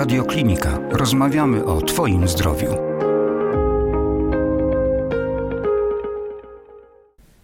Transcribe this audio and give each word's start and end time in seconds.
Radioklinika. 0.00 0.78
Rozmawiamy 0.90 1.64
o 1.64 1.82
Twoim 1.82 2.28
zdrowiu. 2.28 2.76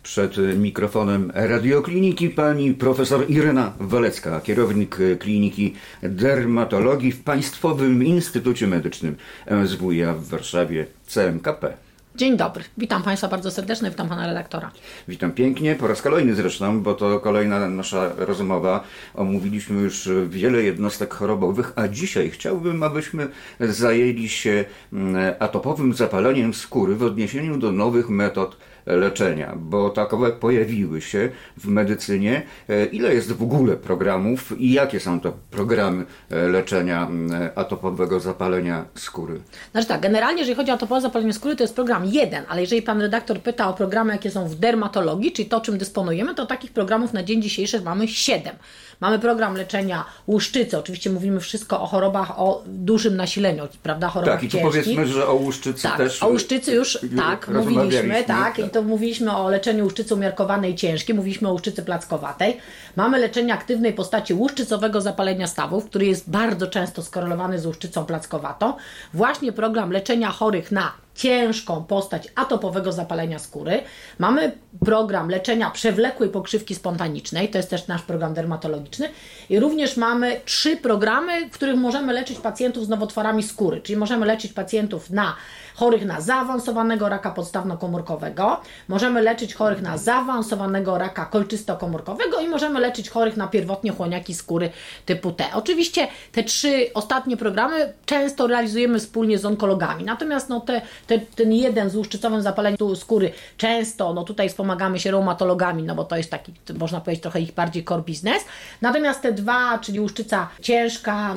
Przed 0.02 0.36
mikrofonem 0.56 1.32
radiokliniki 1.34 2.30
pani 2.30 2.74
profesor 2.74 3.30
Irena 3.30 3.72
Walecka, 3.80 4.40
kierownik 4.40 4.98
kliniki 5.18 5.74
dermatologii 6.02 7.12
w 7.12 7.22
Państwowym 7.24 8.04
Instytucie 8.04 8.66
Medycznym 8.66 9.16
MSWiA 9.46 10.14
w 10.14 10.24
Warszawie 10.24 10.86
CMKP. 11.06 11.85
Dzień 12.16 12.36
dobry, 12.36 12.64
witam 12.78 13.02
Państwa 13.02 13.28
bardzo 13.28 13.50
serdecznie, 13.50 13.90
witam 13.90 14.08
Pana 14.08 14.26
redaktora. 14.26 14.70
Witam 15.08 15.32
pięknie, 15.32 15.74
po 15.74 15.86
raz 15.86 16.02
kolejny 16.02 16.34
zresztą, 16.34 16.82
bo 16.82 16.94
to 16.94 17.20
kolejna 17.20 17.68
nasza 17.68 18.12
rozmowa. 18.16 18.84
Omówiliśmy 19.14 19.80
już 19.80 20.08
wiele 20.28 20.62
jednostek 20.62 21.14
chorobowych, 21.14 21.72
a 21.76 21.88
dzisiaj 21.88 22.30
chciałbym, 22.30 22.82
abyśmy 22.82 23.28
zajęli 23.60 24.28
się 24.28 24.64
mm, 24.92 25.34
atopowym 25.38 25.94
zapaleniem 25.94 26.54
skóry 26.54 26.94
w 26.94 27.02
odniesieniu 27.02 27.58
do 27.58 27.72
nowych 27.72 28.08
metod 28.08 28.56
leczenia, 28.86 29.54
bo 29.56 29.90
takowe 29.90 30.32
pojawiły 30.32 31.00
się 31.00 31.30
w 31.56 31.66
medycynie. 31.66 32.42
E, 32.68 32.84
ile 32.86 33.14
jest 33.14 33.32
w 33.32 33.42
ogóle 33.42 33.76
programów 33.76 34.60
i 34.60 34.72
jakie 34.72 35.00
są 35.00 35.20
to 35.20 35.32
programy 35.50 36.04
e, 36.30 36.48
leczenia 36.48 37.08
atopowego 37.54 38.20
zapalenia 38.20 38.84
skóry? 38.94 39.40
Znaczy 39.72 39.88
tak, 39.88 40.00
generalnie 40.00 40.40
jeżeli 40.40 40.56
chodzi 40.56 40.70
o 40.70 40.74
atopowe 40.74 41.00
zapalenie 41.00 41.32
skóry, 41.32 41.56
to 41.56 41.64
jest 41.64 41.74
program 41.74 42.06
jeden, 42.06 42.44
ale 42.48 42.60
jeżeli 42.60 42.82
pan 42.82 43.00
redaktor 43.00 43.40
pyta 43.40 43.68
o 43.68 43.74
programy, 43.74 44.12
jakie 44.12 44.30
są 44.30 44.48
w 44.48 44.54
dermatologii, 44.54 45.32
czyli 45.32 45.48
to, 45.48 45.60
czym 45.60 45.78
dysponujemy, 45.78 46.34
to 46.34 46.46
takich 46.46 46.72
programów 46.72 47.12
na 47.12 47.22
dzień 47.22 47.42
dzisiejszy 47.42 47.80
mamy 47.80 48.08
siedem. 48.08 48.56
Mamy 49.00 49.18
program 49.18 49.56
leczenia 49.56 50.04
łuszczycy. 50.26 50.78
Oczywiście 50.78 51.10
mówimy 51.10 51.40
wszystko 51.40 51.80
o 51.80 51.86
chorobach 51.86 52.40
o 52.40 52.62
dużym 52.66 53.16
nasileniu, 53.16 53.62
prawda? 53.82 54.08
Chorobach 54.08 54.34
tak, 54.34 54.44
i 54.44 54.48
tu 54.48 54.58
powiedzmy, 54.58 55.06
że 55.06 55.28
o 55.28 55.34
łuszczycy 55.34 55.82
tak, 55.82 55.96
też. 55.96 56.22
O 56.22 56.28
łuszczycy 56.28 56.72
już 56.72 56.98
tak, 57.16 57.48
mówiliśmy, 57.48 58.24
tak, 58.24 58.58
i 58.58 58.70
to 58.70 58.75
mówiliśmy 58.82 59.36
o 59.36 59.50
leczeniu 59.50 59.84
łuszczycy 59.84 60.14
umiarkowanej 60.14 60.74
ciężkiej, 60.74 61.16
mówiliśmy 61.16 61.48
o 61.48 61.52
łuszczycy 61.52 61.82
plackowatej. 61.82 62.56
Mamy 62.96 63.18
leczenie 63.18 63.54
aktywnej 63.54 63.92
postaci 63.92 64.34
łuszczycowego 64.34 65.00
zapalenia 65.00 65.46
stawów, 65.46 65.84
który 65.84 66.06
jest 66.06 66.30
bardzo 66.30 66.66
często 66.66 67.02
skorelowany 67.02 67.58
z 67.58 67.66
łuszczycą 67.66 68.04
plackowatą. 68.04 68.72
Właśnie 69.14 69.52
program 69.52 69.90
leczenia 69.90 70.30
chorych 70.30 70.72
na 70.72 70.92
ciężką 71.16 71.84
postać 71.84 72.28
atopowego 72.34 72.92
zapalenia 72.92 73.38
skóry. 73.38 73.82
Mamy 74.18 74.52
program 74.84 75.30
leczenia 75.30 75.70
przewlekłej 75.70 76.30
pokrzywki 76.30 76.74
spontanicznej, 76.74 77.48
to 77.48 77.58
jest 77.58 77.70
też 77.70 77.86
nasz 77.86 78.02
program 78.02 78.34
dermatologiczny. 78.34 79.08
I 79.50 79.60
również 79.60 79.96
mamy 79.96 80.40
trzy 80.44 80.76
programy, 80.76 81.48
w 81.50 81.52
których 81.52 81.76
możemy 81.76 82.12
leczyć 82.12 82.38
pacjentów 82.38 82.86
z 82.86 82.88
nowotworami 82.88 83.42
skóry, 83.42 83.80
czyli 83.80 83.96
możemy 83.96 84.26
leczyć 84.26 84.52
pacjentów 84.52 85.10
na 85.10 85.36
chorych 85.74 86.06
na 86.06 86.20
zaawansowanego 86.20 87.08
raka 87.08 87.30
podstawno-komórkowego, 87.30 88.56
możemy 88.88 89.22
leczyć 89.22 89.54
chorych 89.54 89.82
na 89.82 89.98
zaawansowanego 89.98 90.98
raka 90.98 91.28
kolczysto-komórkowego 91.32 92.40
i 92.44 92.48
możemy 92.48 92.80
leczyć 92.86 93.10
chorych 93.10 93.36
na 93.36 93.46
pierwotnie 93.46 93.90
chłoniaki 93.90 94.34
skóry 94.34 94.70
typu 95.06 95.32
T. 95.32 95.44
Oczywiście 95.54 96.08
te 96.32 96.42
trzy 96.42 96.90
ostatnie 96.94 97.36
programy 97.36 97.92
często 98.06 98.46
realizujemy 98.46 98.98
wspólnie 98.98 99.38
z 99.38 99.44
onkologami, 99.44 100.04
natomiast 100.04 100.48
no 100.48 100.60
te, 100.60 100.82
te, 101.06 101.18
ten 101.18 101.52
jeden 101.52 101.90
z 101.90 101.96
łuszczycowym 101.96 102.42
zapaleniem 102.42 102.96
skóry 102.96 103.32
często, 103.56 104.14
no 104.14 104.24
tutaj 104.24 104.48
wspomagamy 104.48 104.98
się 104.98 105.10
reumatologami, 105.10 105.82
no 105.82 105.94
bo 105.94 106.04
to 106.04 106.16
jest 106.16 106.30
taki, 106.30 106.52
można 106.78 107.00
powiedzieć, 107.00 107.22
trochę 107.22 107.40
ich 107.40 107.54
bardziej 107.54 107.84
core 107.84 108.02
business, 108.02 108.44
natomiast 108.82 109.22
te 109.22 109.32
dwa, 109.32 109.78
czyli 109.78 110.00
łuszczyca 110.00 110.48
ciężka, 110.62 111.34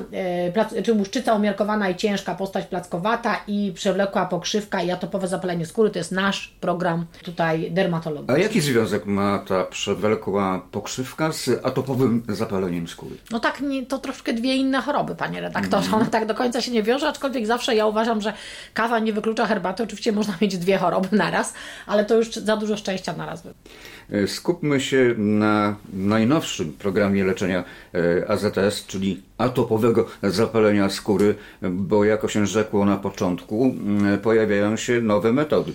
e, 0.75 0.83
czy 0.83 0.93
łuszczyca 0.93 1.33
umiarkowana 1.33 1.89
i 1.89 1.95
ciężka, 1.95 2.35
postać 2.35 2.65
plackowata 2.65 3.41
i 3.47 3.71
przewlekła 3.75 4.25
pokrzywka 4.25 4.81
i 4.81 4.91
atopowe 4.91 5.27
zapalenie 5.27 5.65
skóry 5.65 5.89
to 5.89 5.99
jest 5.99 6.11
nasz 6.11 6.53
program 6.61 7.05
tutaj 7.23 7.71
dermatologiczny. 7.71 8.35
A 8.35 8.37
jaki 8.37 8.61
związek 8.61 9.05
ma 9.05 9.39
ta 9.39 9.63
przewlekła 9.63 10.61
pokrzywka 10.71 11.31
z 11.31 11.38
atopowym 11.63 12.23
zapaleniem 12.27 12.87
skóry? 12.87 13.15
No 13.31 13.39
tak, 13.39 13.61
nie, 13.61 13.85
to 13.85 13.99
troszkę 13.99 14.33
dwie 14.33 14.55
inne 14.55 14.81
choroby, 14.81 15.15
panie 15.15 15.41
redaktorze. 15.41 15.87
Mm. 15.87 16.01
One 16.01 16.09
tak 16.09 16.25
do 16.25 16.35
końca 16.35 16.61
się 16.61 16.71
nie 16.71 16.83
wiąże, 16.83 17.07
aczkolwiek 17.07 17.45
zawsze 17.45 17.75
ja 17.75 17.85
uważam, 17.85 18.21
że 18.21 18.33
kawa 18.73 18.99
nie 18.99 19.13
wyklucza 19.13 19.45
herbaty. 19.45 19.83
Oczywiście 19.83 20.11
można 20.11 20.33
mieć 20.41 20.57
dwie 20.57 20.77
choroby 20.77 21.07
naraz, 21.11 21.53
ale 21.87 22.05
to 22.05 22.17
już 22.17 22.33
za 22.33 22.57
dużo 22.57 22.77
szczęścia 22.77 23.13
naraz. 23.13 23.43
E, 24.11 24.27
skupmy 24.27 24.81
się 24.81 25.15
na 25.17 25.75
najnowszym 25.93 26.73
programie 26.73 27.23
leczenia 27.23 27.63
e, 27.93 28.29
AZS, 28.31 28.85
czyli 28.85 29.21
atopowego 29.37 30.05
zapalenia 30.23 30.89
skóry, 30.89 31.35
bo 31.61 32.03
jako 32.03 32.27
się 32.27 32.47
rzekło 32.47 32.85
na 32.85 32.97
początku, 32.97 33.75
pojawiają 34.23 34.77
się 34.77 35.01
nowe 35.01 35.33
metody. 35.33 35.73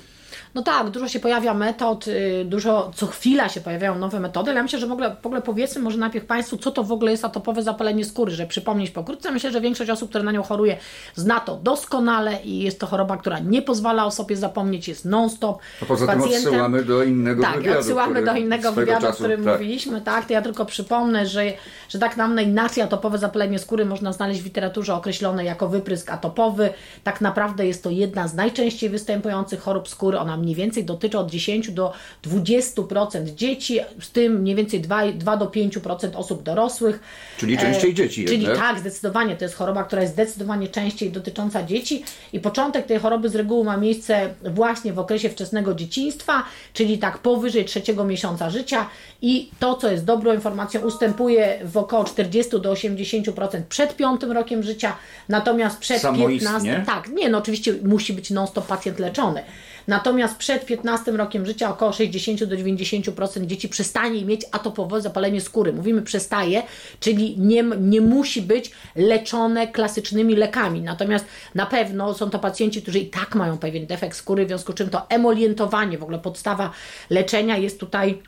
No 0.55 0.63
tak, 0.63 0.91
dużo 0.91 1.09
się 1.09 1.21
pojawia 1.21 1.55
metod, 1.55 2.09
y, 2.09 2.45
dużo 2.45 2.91
co 2.95 3.07
chwila 3.07 3.49
się 3.49 3.61
pojawiają 3.61 3.99
nowe 3.99 4.21
metody, 4.21 4.51
ale 4.51 4.57
ja 4.57 4.63
myślę, 4.63 4.79
że 4.79 4.87
w 4.87 4.93
ogóle, 4.93 5.17
w 5.23 5.27
ogóle 5.27 5.43
powiedzmy 5.43 5.83
może 5.83 5.99
najpierw 5.99 6.27
Państwu, 6.27 6.57
co 6.57 6.71
to 6.71 6.85
w 6.85 6.93
ogóle 6.93 7.11
jest 7.11 7.25
atopowe 7.25 7.63
zapalenie 7.63 8.05
skóry, 8.05 8.33
że 8.33 8.47
przypomnieć 8.47 8.91
pokrótce. 8.91 9.33
Myślę, 9.33 9.53
że 9.53 9.61
większość 9.61 9.91
osób, 9.91 10.09
które 10.09 10.25
na 10.25 10.33
nią 10.33 10.43
choruje, 10.43 10.77
zna 11.15 11.41
to 11.41 11.57
doskonale 11.57 12.43
i 12.43 12.59
jest 12.59 12.81
to 12.81 12.87
choroba, 12.87 13.17
która 13.17 13.39
nie 13.39 13.63
pozwala 13.63 14.05
o 14.05 14.11
sobie 14.11 14.37
zapomnieć, 14.37 14.89
jest 14.89 15.05
non-stop. 15.05 15.59
A 15.83 15.85
poza 15.85 16.07
tym 16.07 16.23
odsyłamy 16.23 16.85
do 16.85 17.03
innego 17.03 17.43
tak, 17.43 17.57
wywiadu. 17.57 17.79
odsyłamy 17.79 18.25
do 18.25 18.35
innego 18.35 18.73
wywiadu, 18.73 19.09
o 19.09 19.13
którym 19.13 19.45
tak. 19.45 19.53
mówiliśmy, 19.53 20.01
tak, 20.01 20.27
to 20.27 20.33
ja 20.33 20.43
tylko 20.43 20.65
przypomnę, 20.65 21.27
że, 21.27 21.53
że 21.89 21.99
tak 21.99 22.17
nam 22.17 22.41
inaczej 22.41 22.83
atopowe 22.83 23.19
zapalenie 23.19 23.59
skóry 23.59 23.85
można 23.85 24.13
znaleźć 24.13 24.41
w 24.41 24.45
literaturze 24.45 24.95
określone 24.95 25.45
jako 25.45 25.69
wyprysk 25.69 26.11
atopowy. 26.11 26.71
Tak 27.05 27.21
naprawdę 27.21 27.67
jest 27.67 27.83
to 27.83 27.91
jedna 27.91 28.29
z 28.29 28.35
najczęściej 28.35 28.91
występujących 28.91 29.61
chorób 29.61 29.89
skóry, 29.89 30.19
ona 30.19 30.37
mniej 30.45 30.57
więcej 30.57 30.85
dotyczy 30.85 31.19
od 31.19 31.31
10 31.31 31.71
do 31.71 31.93
20% 32.25 33.35
dzieci, 33.35 33.81
z 34.01 34.11
tym 34.11 34.41
mniej 34.41 34.55
więcej 34.55 34.81
2, 34.81 35.13
2 35.13 35.37
do 35.37 35.47
5% 35.47 36.17
osób 36.17 36.43
dorosłych. 36.43 37.01
Czyli 37.39 37.59
częściej 37.59 37.91
e, 37.91 37.95
dzieci. 37.95 38.25
Czyli 38.25 38.43
jednak? 38.43 38.59
tak, 38.59 38.79
zdecydowanie. 38.79 39.37
To 39.37 39.45
jest 39.45 39.55
choroba, 39.55 39.85
która 39.85 40.03
jest 40.03 40.15
zdecydowanie 40.15 40.69
częściej 40.69 41.11
dotycząca 41.11 41.63
dzieci 41.63 42.05
i 42.33 42.41
początek 42.41 42.87
tej 42.87 42.99
choroby 42.99 43.29
z 43.29 43.35
reguły 43.35 43.65
ma 43.65 43.77
miejsce 43.77 44.35
właśnie 44.45 44.93
w 44.93 44.99
okresie 44.99 45.29
wczesnego 45.29 45.75
dzieciństwa, 45.75 46.43
czyli 46.73 46.99
tak 46.99 47.19
powyżej 47.19 47.65
trzeciego 47.65 48.05
miesiąca 48.05 48.51
życia 48.51 48.89
i 49.23 49.51
to, 49.59 49.75
co 49.75 49.91
jest 49.91 50.05
dobrą 50.05 50.35
informacją, 50.35 50.81
ustępuje 50.81 51.59
w 51.65 51.77
około 51.77 52.05
40 52.05 52.61
do 52.61 52.73
80% 52.73 53.63
przed 53.69 53.97
piątym 53.97 54.33
rokiem 54.33 54.63
życia, 54.63 54.97
natomiast 55.29 55.79
przed 55.79 56.01
Samoistnie? 56.01 56.61
15... 56.61 56.85
Tak, 56.87 57.09
nie, 57.09 57.29
no 57.29 57.39
oczywiście 57.39 57.75
musi 57.85 58.13
być 58.13 58.31
non-stop 58.31 58.67
pacjent 58.67 58.99
leczony. 58.99 59.43
Natomiast 59.89 60.37
przed 60.37 60.67
15 60.67 61.13
rokiem 61.13 61.47
życia 61.47 61.71
około 61.71 61.93
60 61.93 62.45
do 62.45 62.57
90% 62.57 63.47
dzieci 63.47 63.69
przestanie 63.69 64.25
mieć 64.25 64.43
atopowe 64.53 65.01
zapalenie 65.01 65.41
skóry. 65.41 65.73
Mówimy 65.73 66.03
przestaje, 66.03 66.63
czyli 67.01 67.39
nie, 67.39 67.63
nie 67.63 68.01
musi 68.01 68.43
być 68.43 68.71
leczone 68.97 69.69
klasycznymi 69.69 70.37
lekami. 70.37 70.81
Natomiast 70.81 71.25
na 71.55 71.67
pewno 71.67 72.15
są 72.15 72.31
to 72.31 72.39
pacjenci, 72.39 72.83
którzy 72.83 72.99
i 72.99 73.07
tak 73.07 73.35
mają 73.35 73.59
pewien 73.59 73.87
defekt 73.87 74.17
skóry, 74.17 74.45
w 74.45 74.49
związku 74.49 74.73
z 74.73 74.75
czym 74.75 74.91
to 74.91 75.11
emolientowanie, 75.11 75.99
w 75.99 76.03
ogóle 76.03 76.19
podstawa 76.19 76.71
leczenia 77.11 77.57
jest 77.57 77.81
tutaj 77.81 78.23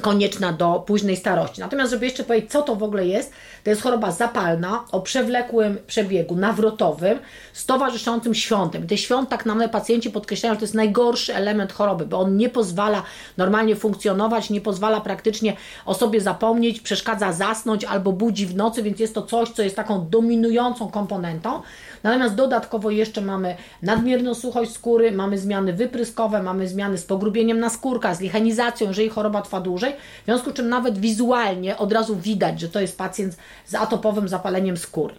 konieczna 0.00 0.52
do 0.52 0.84
późnej 0.86 1.16
starości. 1.16 1.60
Natomiast, 1.60 1.90
żeby 1.90 2.04
jeszcze 2.04 2.24
powiedzieć, 2.24 2.50
co 2.50 2.62
to 2.62 2.76
w 2.76 2.82
ogóle 2.82 3.06
jest, 3.06 3.32
to 3.64 3.70
jest 3.70 3.82
choroba 3.82 4.10
zapalna 4.10 4.84
o 4.92 5.00
przewlekłym 5.00 5.78
przebiegu 5.86 6.36
nawrotowym 6.36 7.18
z 7.52 7.66
towarzyszącym 7.66 8.34
świątem. 8.34 8.86
Te 8.86 8.96
świąt 8.96 9.28
tak 9.28 9.46
nam 9.46 9.68
pacjenci 9.68 10.10
podkreślają, 10.10 10.54
że 10.54 10.58
to 10.58 10.64
jest 10.64 10.74
najgorszy 10.74 11.34
element 11.34 11.72
choroby, 11.72 12.06
bo 12.06 12.20
on 12.20 12.36
nie 12.36 12.48
pozwala 12.48 13.02
normalnie 13.36 13.76
funkcjonować, 13.76 14.50
nie 14.50 14.60
pozwala 14.60 15.00
praktycznie 15.00 15.56
o 15.86 15.94
sobie 15.94 16.20
zapomnieć, 16.20 16.80
przeszkadza 16.80 17.32
zasnąć 17.32 17.84
albo 17.84 18.12
budzi 18.12 18.46
w 18.46 18.56
nocy, 18.56 18.82
więc 18.82 19.00
jest 19.00 19.14
to 19.14 19.22
coś, 19.22 19.50
co 19.50 19.62
jest 19.62 19.76
taką 19.76 20.08
dominującą 20.10 20.88
komponentą. 20.88 21.62
Natomiast 22.04 22.34
dodatkowo 22.34 22.90
jeszcze 22.90 23.20
mamy 23.20 23.56
nadmierną 23.82 24.34
suchość 24.34 24.72
skóry, 24.72 25.12
mamy 25.12 25.38
zmiany 25.38 25.72
wypryskowe, 25.72 26.42
mamy 26.42 26.68
zmiany 26.68 26.98
z 26.98 27.04
pogrubieniem 27.04 27.60
na 27.60 27.70
skórka, 27.70 28.14
z 28.14 28.20
lichenizacją, 28.20 28.88
jeżeli 28.88 29.08
choroba 29.08 29.42
trwa 29.42 29.60
dłużej, 29.60 29.92
w 30.22 30.24
związku 30.24 30.50
z 30.50 30.54
czym 30.54 30.68
nawet 30.68 30.98
wizualnie 30.98 31.76
od 31.76 31.92
razu 31.92 32.16
widać, 32.16 32.60
że 32.60 32.68
to 32.68 32.80
jest 32.80 32.98
pacjent 32.98 33.36
z 33.66 33.74
atopowym 33.74 34.28
zapaleniem 34.28 34.76
skóry. 34.76 35.14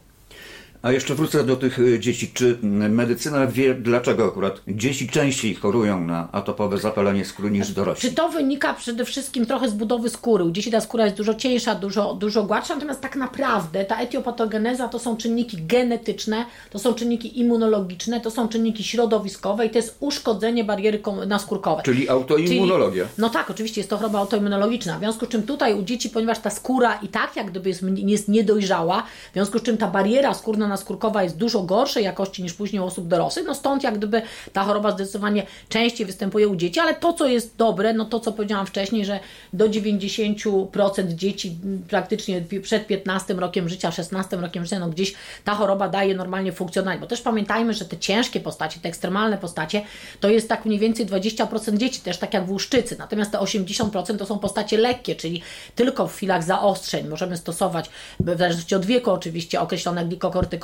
A 0.86 0.92
jeszcze 0.92 1.16
wrócę 1.16 1.44
do 1.44 1.56
tych 1.56 1.80
y, 1.80 2.00
dzieci. 2.00 2.32
Czy 2.34 2.58
medycyna 2.62 3.48
wie, 3.48 3.74
dlaczego 3.74 4.26
akurat 4.26 4.62
dzieci 4.68 5.10
częściej 5.10 5.56
chorują 5.56 6.02
na 6.02 6.32
atopowe 6.32 6.78
zapalenie 6.78 7.26
skóry 7.26 7.52
niż 7.52 7.72
dorośli? 7.72 8.10
Czy 8.10 8.16
to 8.16 8.30
wynika 8.30 8.74
przede 8.74 9.06
wszystkim 9.06 9.46
trochę 9.46 9.70
z 9.70 9.74
budowy 9.74 10.10
skóry? 10.10 10.44
U 10.44 10.52
dzieci 10.52 10.72
ta 10.72 10.82
skóra 10.82 11.06
jest 11.06 11.18
dużo 11.18 11.34
cieńsza, 11.34 11.76
dużo, 11.76 12.14
dużo 12.14 12.44
gładsza, 12.44 12.76
natomiast 12.76 13.02
tak 13.02 13.16
naprawdę 13.16 13.86
ta 13.86 14.00
etiopatogeneza 14.00 14.88
to 14.88 15.00
są 15.00 15.18
czynniki 15.18 15.58
genetyczne, 15.68 16.46
to 16.70 16.80
są 16.80 16.94
czynniki 16.94 17.40
immunologiczne, 17.40 18.22
to 18.22 18.32
są 18.32 18.48
czynniki 18.48 18.84
środowiskowe 18.84 19.66
i 19.66 19.70
to 19.70 19.78
jest 19.78 19.98
uszkodzenie 20.00 20.64
bariery 20.64 21.02
naskórkowej. 21.28 21.86
Czyli 21.86 22.10
autoimmunologia. 22.10 23.04
Czyli, 23.04 23.16
no 23.18 23.30
tak, 23.30 23.50
oczywiście 23.50 23.82
jest 23.82 23.90
to 23.90 23.98
choroba 23.98 24.20
autoimmunologiczna. 24.20 24.98
W 24.98 25.00
związku 25.00 25.26
z 25.26 25.30
czym 25.30 25.44
tutaj 25.44 25.74
u 25.74 25.84
dzieci, 25.84 26.10
ponieważ 26.10 26.40
ta 26.40 26.50
skóra 26.50 27.00
i 27.02 27.08
tak 27.08 27.36
jak 27.36 27.52
gdyby 27.52 27.70
jest, 27.70 27.84
jest 27.98 28.28
niedojrzała, 28.28 29.04
w 29.32 29.34
związku 29.34 29.60
z 29.60 29.62
czym 29.64 29.78
ta 29.78 29.88
bariera 29.88 30.34
skórna 30.34 30.75
skórkowa 30.78 31.24
jest 31.24 31.38
dużo 31.38 31.64
gorszej 31.64 32.04
jakości 32.04 32.44
niż 32.44 32.54
później 32.54 32.82
u 32.82 32.86
osób 32.86 33.08
dorosłych, 33.08 33.46
no 33.48 33.56
stąd 33.56 33.84
jak 33.84 33.98
gdyby 33.98 34.22
ta 34.54 34.64
choroba 34.64 34.92
zdecydowanie 34.92 35.44
częściej 35.70 36.06
występuje 36.06 36.48
u 36.48 36.56
dzieci, 36.56 36.80
ale 36.80 36.96
to, 36.96 37.14
co 37.14 37.28
jest 37.28 37.56
dobre, 37.56 37.94
no 37.94 38.06
to, 38.06 38.20
co 38.20 38.32
powiedziałam 38.32 38.66
wcześniej, 38.66 39.06
że 39.06 39.20
do 39.54 39.70
90% 39.70 41.08
dzieci 41.08 41.58
praktycznie 41.90 42.42
przed 42.62 42.88
15 42.88 43.34
rokiem 43.34 43.70
życia, 43.70 43.92
16 43.92 44.38
rokiem 44.38 44.64
życia, 44.64 44.80
no 44.80 44.90
gdzieś 44.90 45.14
ta 45.44 45.56
choroba 45.56 45.90
daje 45.90 46.16
normalnie 46.16 46.52
funkcjonować, 46.52 47.00
bo 47.00 47.08
też 47.08 47.22
pamiętajmy, 47.22 47.74
że 47.74 47.86
te 47.86 47.98
ciężkie 47.98 48.40
postacie, 48.40 48.80
te 48.80 48.90
ekstremalne 48.90 49.38
postacie, 49.38 49.82
to 50.20 50.30
jest 50.30 50.50
tak 50.50 50.66
mniej 50.66 50.80
więcej 50.80 51.06
20% 51.06 51.78
dzieci, 51.78 52.02
też 52.02 52.18
tak 52.18 52.34
jak 52.34 52.46
w 52.46 52.52
łuszczycy, 52.52 52.96
natomiast 53.00 53.32
te 53.32 53.38
80% 53.38 54.18
to 54.18 54.26
są 54.26 54.40
postacie 54.40 54.78
lekkie, 54.78 55.16
czyli 55.16 55.42
tylko 55.76 56.08
w 56.08 56.16
chwilach 56.16 56.44
zaostrzeń 56.44 57.08
możemy 57.08 57.38
stosować, 57.38 57.90
w 58.20 58.38
zależności 58.38 58.76
od 58.76 58.86
wieku 58.86 59.12
oczywiście, 59.12 59.62
określone 59.62 60.06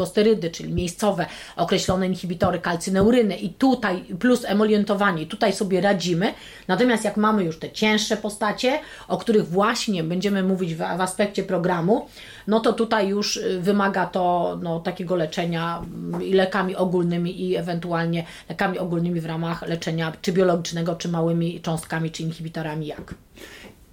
glikokortykosterydy, 0.01 0.51
czyli 0.51 0.73
miejscowe, 0.73 1.25
określone 1.55 2.07
inhibitory 2.07 2.59
kalcyneuryny 2.59 3.35
i 3.35 3.49
tutaj 3.49 4.03
plus 4.19 4.45
emolientowanie, 4.45 5.25
tutaj 5.25 5.53
sobie 5.53 5.81
radzimy, 5.81 6.33
natomiast 6.67 7.05
jak 7.05 7.17
mamy 7.17 7.43
już 7.43 7.59
te 7.59 7.71
cięższe 7.71 8.17
postacie, 8.17 8.79
o 9.07 9.17
których 9.17 9.47
właśnie 9.47 10.03
będziemy 10.03 10.43
mówić 10.43 10.75
w, 10.75 10.77
w 10.77 10.81
aspekcie 10.81 11.43
programu, 11.43 12.07
no 12.47 12.59
to 12.59 12.73
tutaj 12.73 13.07
już 13.07 13.37
y, 13.37 13.59
wymaga 13.61 14.05
to 14.05 14.57
no, 14.63 14.79
takiego 14.79 15.15
leczenia 15.15 15.81
mm, 15.83 16.23
i 16.23 16.33
lekami 16.33 16.75
ogólnymi 16.75 17.41
i 17.41 17.55
ewentualnie 17.55 18.25
lekami 18.49 18.79
ogólnymi 18.79 19.21
w 19.21 19.25
ramach 19.25 19.67
leczenia 19.67 20.13
czy 20.21 20.31
biologicznego, 20.31 20.95
czy 20.95 21.09
małymi 21.09 21.61
cząstkami, 21.61 22.11
czy 22.11 22.23
inhibitorami 22.23 22.87
jak. 22.87 23.15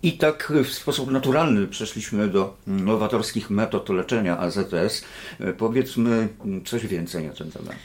I 0.03 0.13
tak 0.13 0.53
w 0.65 0.73
sposób 0.73 1.11
naturalny 1.11 1.67
przeszliśmy 1.67 2.29
do 2.29 2.57
nowatorskich 2.67 3.51
metod 3.51 3.89
leczenia 3.89 4.39
AZS. 4.39 5.05
Powiedzmy 5.59 6.29
coś 6.65 6.87
więcej 6.87 7.27
na 7.27 7.33
ten 7.33 7.51
temat. 7.51 7.77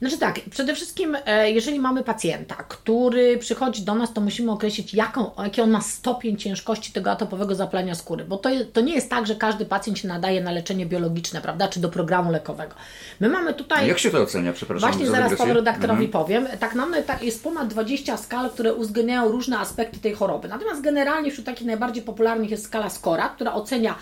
Znaczy 0.00 0.18
tak, 0.18 0.40
przede 0.50 0.74
wszystkim, 0.74 1.16
e, 1.26 1.50
jeżeli 1.50 1.78
mamy 1.78 2.04
pacjenta, 2.04 2.54
który 2.54 3.38
przychodzi 3.38 3.82
do 3.82 3.94
nas, 3.94 4.12
to 4.12 4.20
musimy 4.20 4.52
określić, 4.52 4.94
jaką, 4.94 5.30
jaki 5.44 5.60
on 5.60 5.70
ma 5.70 5.80
stopień 5.80 6.36
ciężkości 6.36 6.92
tego 6.92 7.10
atopowego 7.10 7.54
zapalenia 7.54 7.94
skóry, 7.94 8.24
bo 8.24 8.36
to, 8.36 8.50
to 8.72 8.80
nie 8.80 8.94
jest 8.94 9.10
tak, 9.10 9.26
że 9.26 9.34
każdy 9.34 9.64
pacjent 9.64 9.98
się 9.98 10.08
nadaje 10.08 10.40
na 10.40 10.50
leczenie 10.50 10.86
biologiczne, 10.86 11.40
prawda, 11.40 11.68
czy 11.68 11.80
do 11.80 11.88
programu 11.88 12.30
lekowego. 12.30 12.74
My 13.20 13.28
mamy 13.28 13.54
tutaj... 13.54 13.84
A 13.84 13.86
jak 13.86 13.98
się 13.98 14.10
to 14.10 14.22
ocenia, 14.22 14.52
przepraszam? 14.52 14.90
Właśnie 14.90 15.10
zaraz 15.10 15.36
panu 15.36 15.54
redaktorowi 15.54 16.04
mhm. 16.04 16.24
powiem. 16.24 16.46
Tak 16.60 16.74
mamy, 16.74 17.02
tak, 17.02 17.22
jest 17.22 17.42
ponad 17.42 17.68
20 17.68 18.16
skal, 18.16 18.50
które 18.50 18.74
uwzględniają 18.74 19.28
różne 19.28 19.58
aspekty 19.58 20.00
tej 20.00 20.14
choroby. 20.14 20.48
Natomiast 20.48 20.82
generalnie 20.82 21.30
wśród 21.30 21.46
takich 21.46 21.66
najbardziej 21.66 22.02
popularnych 22.02 22.50
jest 22.50 22.64
skala 22.64 22.90
SCORA, 22.90 23.28
która 23.28 23.54
ocenia 23.54 23.94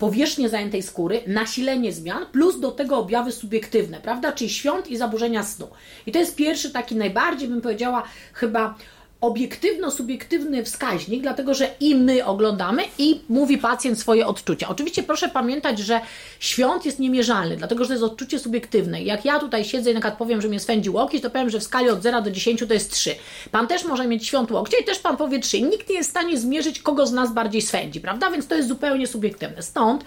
powierzchnię 0.00 0.48
zajętej 0.48 0.82
skóry, 0.82 1.20
nasilenie 1.26 1.92
zmian, 1.92 2.26
plus 2.32 2.60
do 2.60 2.70
tego 2.70 2.98
objawy 2.98 3.32
subiektywne, 3.32 4.00
prawda? 4.00 4.32
Czyli 4.32 4.50
świąt 4.50 4.88
i 4.88 4.96
zaburzenia 4.96 5.42
snu. 5.42 5.68
I 6.06 6.12
to 6.12 6.18
jest 6.18 6.36
pierwszy 6.36 6.70
taki 6.70 6.96
najbardziej, 6.96 7.48
bym 7.48 7.60
powiedziała, 7.60 8.02
chyba 8.32 8.74
obiektywno-subiektywny 9.20 10.64
wskaźnik, 10.64 11.22
dlatego 11.22 11.54
że 11.54 11.70
i 11.80 11.94
my 11.94 12.24
oglądamy 12.24 12.82
i 12.98 13.20
mówi 13.28 13.58
pacjent 13.58 14.00
swoje 14.00 14.26
odczucia. 14.26 14.68
Oczywiście 14.68 15.02
proszę 15.02 15.28
pamiętać, 15.28 15.78
że 15.78 16.00
świąt 16.40 16.86
jest 16.86 16.98
niemierzalny, 16.98 17.56
dlatego 17.56 17.84
że 17.84 17.88
to 17.88 17.94
jest 17.94 18.04
odczucie 18.04 18.38
subiektywne. 18.38 19.02
Jak 19.02 19.24
ja 19.24 19.38
tutaj 19.38 19.64
siedzę 19.64 19.90
i 19.90 19.94
na 19.94 20.10
powiem, 20.10 20.42
że 20.42 20.48
mnie 20.48 20.60
swędzi 20.60 20.90
łokieć, 20.90 21.22
to 21.22 21.30
powiem, 21.30 21.50
że 21.50 21.60
w 21.60 21.62
skali 21.62 21.90
od 21.90 22.02
0 22.02 22.22
do 22.22 22.30
10 22.30 22.64
to 22.68 22.74
jest 22.74 22.92
3. 22.92 23.14
Pan 23.50 23.66
też 23.66 23.84
może 23.84 24.06
mieć 24.06 24.26
świąt 24.26 24.50
łokcia 24.50 24.76
i 24.82 24.84
też 24.84 24.98
Pan 24.98 25.16
powie 25.16 25.38
3. 25.38 25.62
Nikt 25.62 25.88
nie 25.88 25.96
jest 25.96 26.08
w 26.08 26.10
stanie 26.10 26.38
zmierzyć, 26.38 26.78
kogo 26.82 27.06
z 27.06 27.12
nas 27.12 27.32
bardziej 27.32 27.62
swędzi, 27.62 28.00
prawda? 28.00 28.30
Więc 28.30 28.46
to 28.46 28.54
jest 28.54 28.68
zupełnie 28.68 29.06
subiektywne. 29.06 29.62
Stąd 29.62 30.04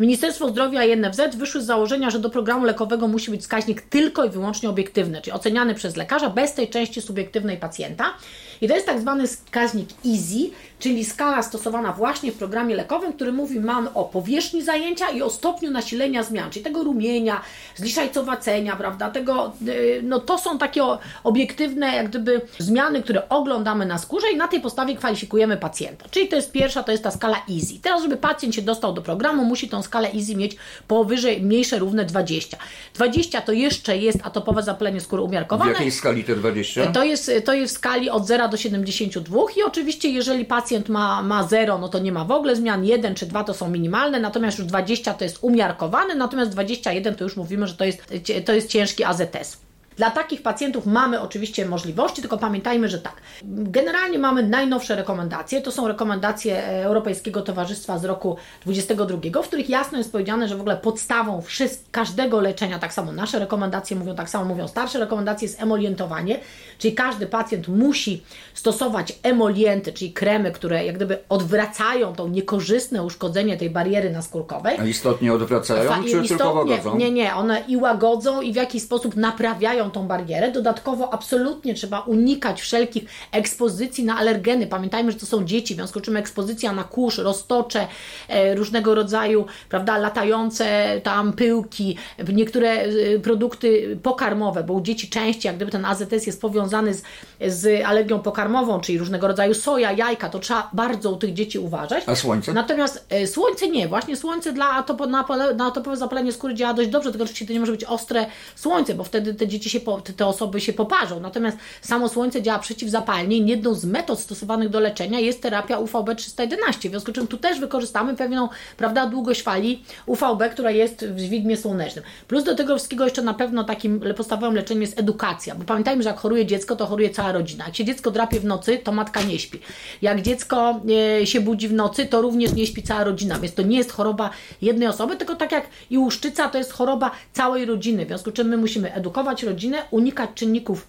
Ministerstwo 0.00 0.48
Zdrowia 0.48 0.84
i 0.84 0.96
NFZ 0.96 1.20
wyszły 1.36 1.60
z 1.60 1.64
założenia, 1.64 2.10
że 2.10 2.18
do 2.18 2.30
programu 2.30 2.64
lekowego 2.64 3.08
musi 3.08 3.30
być 3.30 3.40
wskaźnik 3.40 3.82
tylko 3.82 4.24
i 4.24 4.30
wyłącznie 4.30 4.68
obiektywny, 4.68 5.20
czyli 5.22 5.32
oceniany 5.32 5.74
przez 5.74 5.96
lekarza 5.96 6.30
bez 6.30 6.54
tej 6.54 6.68
części 6.68 7.02
subiektywnej 7.02 7.56
pacjenta. 7.56 8.14
I 8.62 8.68
to 8.68 8.74
jest 8.74 8.86
tak 8.86 9.00
zwany 9.00 9.26
wskaźnik 9.26 9.88
EASY, 10.06 10.50
czyli 10.82 11.04
skala 11.04 11.42
stosowana 11.42 11.92
właśnie 11.92 12.32
w 12.32 12.34
programie 12.34 12.76
lekowym, 12.76 13.12
który 13.12 13.32
mówi 13.32 13.60
mam 13.60 13.88
o 13.94 14.04
powierzchni 14.04 14.62
zajęcia 14.62 15.10
i 15.10 15.22
o 15.22 15.30
stopniu 15.30 15.70
nasilenia 15.70 16.22
zmian, 16.22 16.50
czyli 16.50 16.64
tego 16.64 16.84
rumienia, 16.84 17.40
zliszajcowacenia, 17.76 18.76
prawda, 18.76 19.10
tego, 19.10 19.52
y, 19.68 20.00
no 20.04 20.20
to 20.20 20.38
są 20.38 20.58
takie 20.58 20.82
obiektywne 21.24 21.96
jak 21.96 22.08
gdyby 22.08 22.40
zmiany, 22.58 23.02
które 23.02 23.28
oglądamy 23.28 23.86
na 23.86 23.98
skórze 23.98 24.26
i 24.32 24.36
na 24.36 24.48
tej 24.48 24.60
podstawie 24.60 24.96
kwalifikujemy 24.96 25.56
pacjenta. 25.56 26.04
Czyli 26.10 26.28
to 26.28 26.36
jest 26.36 26.52
pierwsza, 26.52 26.82
to 26.82 26.92
jest 26.92 27.04
ta 27.04 27.10
skala 27.10 27.36
EASY. 27.50 27.78
Teraz, 27.82 28.02
żeby 28.02 28.16
pacjent 28.16 28.54
się 28.54 28.62
dostał 28.62 28.92
do 28.92 29.02
programu, 29.02 29.44
musi 29.44 29.68
tą 29.68 29.82
skalę 29.82 30.08
EASY 30.14 30.36
mieć 30.36 30.56
powyżej, 30.88 31.42
mniejsze, 31.42 31.78
równe 31.78 32.04
20. 32.04 32.56
20 32.94 33.40
to 33.40 33.52
jeszcze 33.52 33.96
jest 33.96 34.18
atopowe 34.22 34.62
zapalenie 34.62 35.00
skóry 35.00 35.22
umiarkowane. 35.22 35.70
W 35.70 35.74
jakiej 35.74 35.90
skali 35.90 36.24
te 36.24 36.36
20? 36.36 36.86
To 36.86 37.04
jest, 37.04 37.30
to 37.44 37.54
jest 37.54 37.74
w 37.74 37.76
skali 37.76 38.10
od 38.10 38.26
0 38.26 38.48
do 38.48 38.56
72 38.56 39.40
i 39.56 39.62
oczywiście 39.62 40.08
jeżeli 40.08 40.44
pacjent 40.44 40.71
ma, 40.88 41.22
ma 41.22 41.42
0, 41.44 41.78
no 41.78 41.88
to 41.88 41.98
nie 41.98 42.12
ma 42.12 42.24
w 42.24 42.30
ogóle 42.30 42.56
zmian, 42.56 42.84
1 42.84 43.14
czy 43.14 43.26
2 43.26 43.44
to 43.44 43.54
są 43.54 43.70
minimalne, 43.70 44.20
natomiast 44.20 44.58
już 44.58 44.66
20 44.66 45.14
to 45.14 45.24
jest 45.24 45.38
umiarkowane, 45.40 46.14
natomiast 46.14 46.50
21 46.50 47.14
to 47.14 47.24
już 47.24 47.36
mówimy, 47.36 47.66
że 47.66 47.74
to 47.74 47.84
jest, 47.84 48.12
to 48.44 48.52
jest 48.52 48.68
ciężki 48.68 49.04
AZS. 49.04 49.71
Dla 50.02 50.10
takich 50.10 50.42
pacjentów 50.42 50.86
mamy 50.86 51.20
oczywiście 51.20 51.66
możliwości, 51.66 52.20
tylko 52.20 52.38
pamiętajmy, 52.38 52.88
że 52.88 52.98
tak. 52.98 53.16
Generalnie 53.44 54.18
mamy 54.18 54.42
najnowsze 54.42 54.96
rekomendacje. 54.96 55.60
To 55.60 55.72
są 55.72 55.88
rekomendacje 55.88 56.66
Europejskiego 56.66 57.42
Towarzystwa 57.42 57.98
z 57.98 58.04
roku 58.04 58.36
2022, 58.64 59.42
w 59.42 59.46
których 59.46 59.68
jasno 59.68 59.98
jest 59.98 60.12
powiedziane, 60.12 60.48
że 60.48 60.56
w 60.56 60.60
ogóle 60.60 60.76
podstawą 60.76 61.42
każdego 61.90 62.40
leczenia, 62.40 62.78
tak 62.78 62.92
samo 62.92 63.12
nasze 63.12 63.38
rekomendacje 63.38 63.96
mówią, 63.96 64.14
tak 64.14 64.30
samo 64.30 64.44
mówią 64.44 64.68
starsze 64.68 64.98
rekomendacje, 64.98 65.48
jest 65.48 65.62
emolientowanie, 65.62 66.40
czyli 66.78 66.94
każdy 66.94 67.26
pacjent 67.26 67.68
musi 67.68 68.22
stosować 68.54 69.18
emolienty, 69.22 69.92
czyli 69.92 70.12
kremy, 70.12 70.52
które 70.52 70.84
jak 70.84 70.96
gdyby 70.96 71.18
odwracają 71.28 72.14
to 72.14 72.28
niekorzystne 72.28 73.02
uszkodzenie 73.02 73.56
tej 73.56 73.70
bariery 73.70 74.10
naskórkowej. 74.10 74.76
A 74.80 74.84
istotnie 74.84 75.32
odwracają, 75.32 75.88
Fa- 75.88 75.96
czy 75.96 76.08
istotnie, 76.08 76.28
tylko 76.28 76.52
łagodzą? 76.52 76.96
Nie, 76.96 77.10
nie, 77.10 77.34
one 77.34 77.64
i 77.68 77.76
łagodzą 77.76 78.40
i 78.40 78.52
w 78.52 78.56
jakiś 78.56 78.82
sposób 78.82 79.16
naprawiają 79.16 79.91
tą 79.92 80.06
barierę. 80.06 80.52
Dodatkowo 80.52 81.14
absolutnie 81.14 81.74
trzeba 81.74 82.00
unikać 82.00 82.60
wszelkich 82.60 83.04
ekspozycji 83.32 84.04
na 84.04 84.18
alergeny. 84.18 84.66
Pamiętajmy, 84.66 85.12
że 85.12 85.18
to 85.18 85.26
są 85.26 85.44
dzieci, 85.44 85.74
w 85.74 85.76
związku 85.76 85.98
z 85.98 86.02
czym 86.02 86.16
ekspozycja 86.16 86.72
na 86.72 86.84
kurz, 86.84 87.18
roztocze, 87.18 87.86
e, 88.28 88.54
różnego 88.54 88.94
rodzaju, 88.94 89.46
prawda, 89.68 89.98
latające 89.98 90.64
tam 91.02 91.32
pyłki, 91.32 91.96
niektóre 92.32 92.68
e, 92.70 93.18
produkty 93.18 93.98
pokarmowe, 94.02 94.64
bo 94.64 94.74
u 94.74 94.80
dzieci 94.80 95.08
częściej, 95.08 95.48
jak 95.48 95.56
gdyby 95.56 95.70
ten 95.70 95.84
AZS 95.84 96.26
jest 96.26 96.40
powiązany 96.40 96.94
z, 96.94 97.02
z 97.46 97.84
alergią 97.84 98.20
pokarmową, 98.20 98.80
czyli 98.80 98.98
różnego 98.98 99.28
rodzaju 99.28 99.54
soja, 99.54 99.92
jajka, 99.92 100.28
to 100.28 100.38
trzeba 100.38 100.70
bardzo 100.72 101.10
u 101.10 101.16
tych 101.16 101.34
dzieci 101.34 101.58
uważać. 101.58 102.04
A 102.06 102.14
słońce? 102.14 102.52
Natomiast 102.52 103.06
e, 103.10 103.26
słońce 103.26 103.68
nie, 103.68 103.88
właśnie 103.88 104.16
słońce 104.16 104.52
dla 104.52 104.70
atopo, 104.70 105.06
na, 105.06 105.24
na 105.56 105.66
atopowe 105.66 105.96
zapalenie 105.96 106.32
skóry 106.32 106.54
działa 106.54 106.74
dość 106.74 106.88
dobrze, 106.88 107.10
tylko 107.10 107.24
oczywiście 107.24 107.46
to 107.46 107.52
nie 107.52 107.60
może 107.60 107.72
być 107.72 107.84
ostre 107.84 108.26
słońce, 108.54 108.94
bo 108.94 109.04
wtedy 109.04 109.34
te 109.34 109.48
dzieci 109.48 109.70
się 109.72 109.80
po, 109.80 110.00
te 110.00 110.26
osoby 110.26 110.60
się 110.60 110.72
poparzą. 110.72 111.20
Natomiast 111.20 111.56
samo 111.80 112.08
słońce 112.08 112.42
działa 112.42 112.58
przeciwzapalnie 112.58 113.36
i 113.36 113.46
jedną 113.46 113.74
z 113.74 113.84
metod 113.84 114.20
stosowanych 114.20 114.68
do 114.68 114.80
leczenia 114.80 115.20
jest 115.20 115.42
terapia 115.42 115.78
UVB 115.78 116.14
311. 116.16 116.88
W 116.88 116.92
związku 116.92 117.10
z 117.10 117.14
czym 117.14 117.26
tu 117.26 117.36
też 117.36 117.60
wykorzystamy 117.60 118.16
pewną, 118.16 118.48
prawda, 118.76 119.06
długość 119.06 119.42
fali 119.42 119.82
UVB, 120.06 120.42
która 120.52 120.70
jest 120.70 121.06
w 121.06 121.16
widmie 121.16 121.56
słonecznym. 121.56 122.04
Plus 122.28 122.44
do 122.44 122.54
tego 122.54 122.76
wszystkiego 122.76 123.04
jeszcze 123.04 123.22
na 123.22 123.34
pewno 123.34 123.64
takim 123.64 124.00
podstawowym 124.16 124.54
leczeniem 124.54 124.82
jest 124.82 124.98
edukacja, 124.98 125.54
bo 125.54 125.64
pamiętajmy, 125.64 126.02
że 126.02 126.08
jak 126.08 126.18
choruje 126.18 126.46
dziecko, 126.46 126.76
to 126.76 126.86
choruje 126.86 127.10
cała 127.10 127.32
rodzina. 127.32 127.64
Jak 127.64 127.76
się 127.76 127.84
dziecko 127.84 128.10
drapie 128.10 128.40
w 128.40 128.44
nocy, 128.44 128.78
to 128.78 128.92
matka 128.92 129.22
nie 129.22 129.38
śpi. 129.38 129.58
Jak 130.02 130.22
dziecko 130.22 130.80
e, 131.20 131.26
się 131.26 131.40
budzi 131.40 131.68
w 131.68 131.72
nocy, 131.72 132.06
to 132.06 132.22
również 132.22 132.52
nie 132.52 132.66
śpi 132.66 132.82
cała 132.82 133.04
rodzina, 133.04 133.38
więc 133.38 133.54
to 133.54 133.62
nie 133.62 133.78
jest 133.78 133.92
choroba 133.92 134.30
jednej 134.62 134.88
osoby, 134.88 135.16
tylko 135.16 135.36
tak 135.36 135.52
jak 135.52 135.66
i 135.90 135.98
łuszczyca, 135.98 136.48
to 136.48 136.58
jest 136.58 136.72
choroba 136.72 137.10
całej 137.32 137.64
rodziny. 137.64 138.04
W 138.04 138.08
związku 138.08 138.30
z 138.30 138.34
czym 138.34 138.48
my 138.48 138.56
musimy 138.56 138.94
edukować 138.94 139.42
rodzinę, 139.42 139.61
unikać 139.90 140.30
czynników 140.34 140.86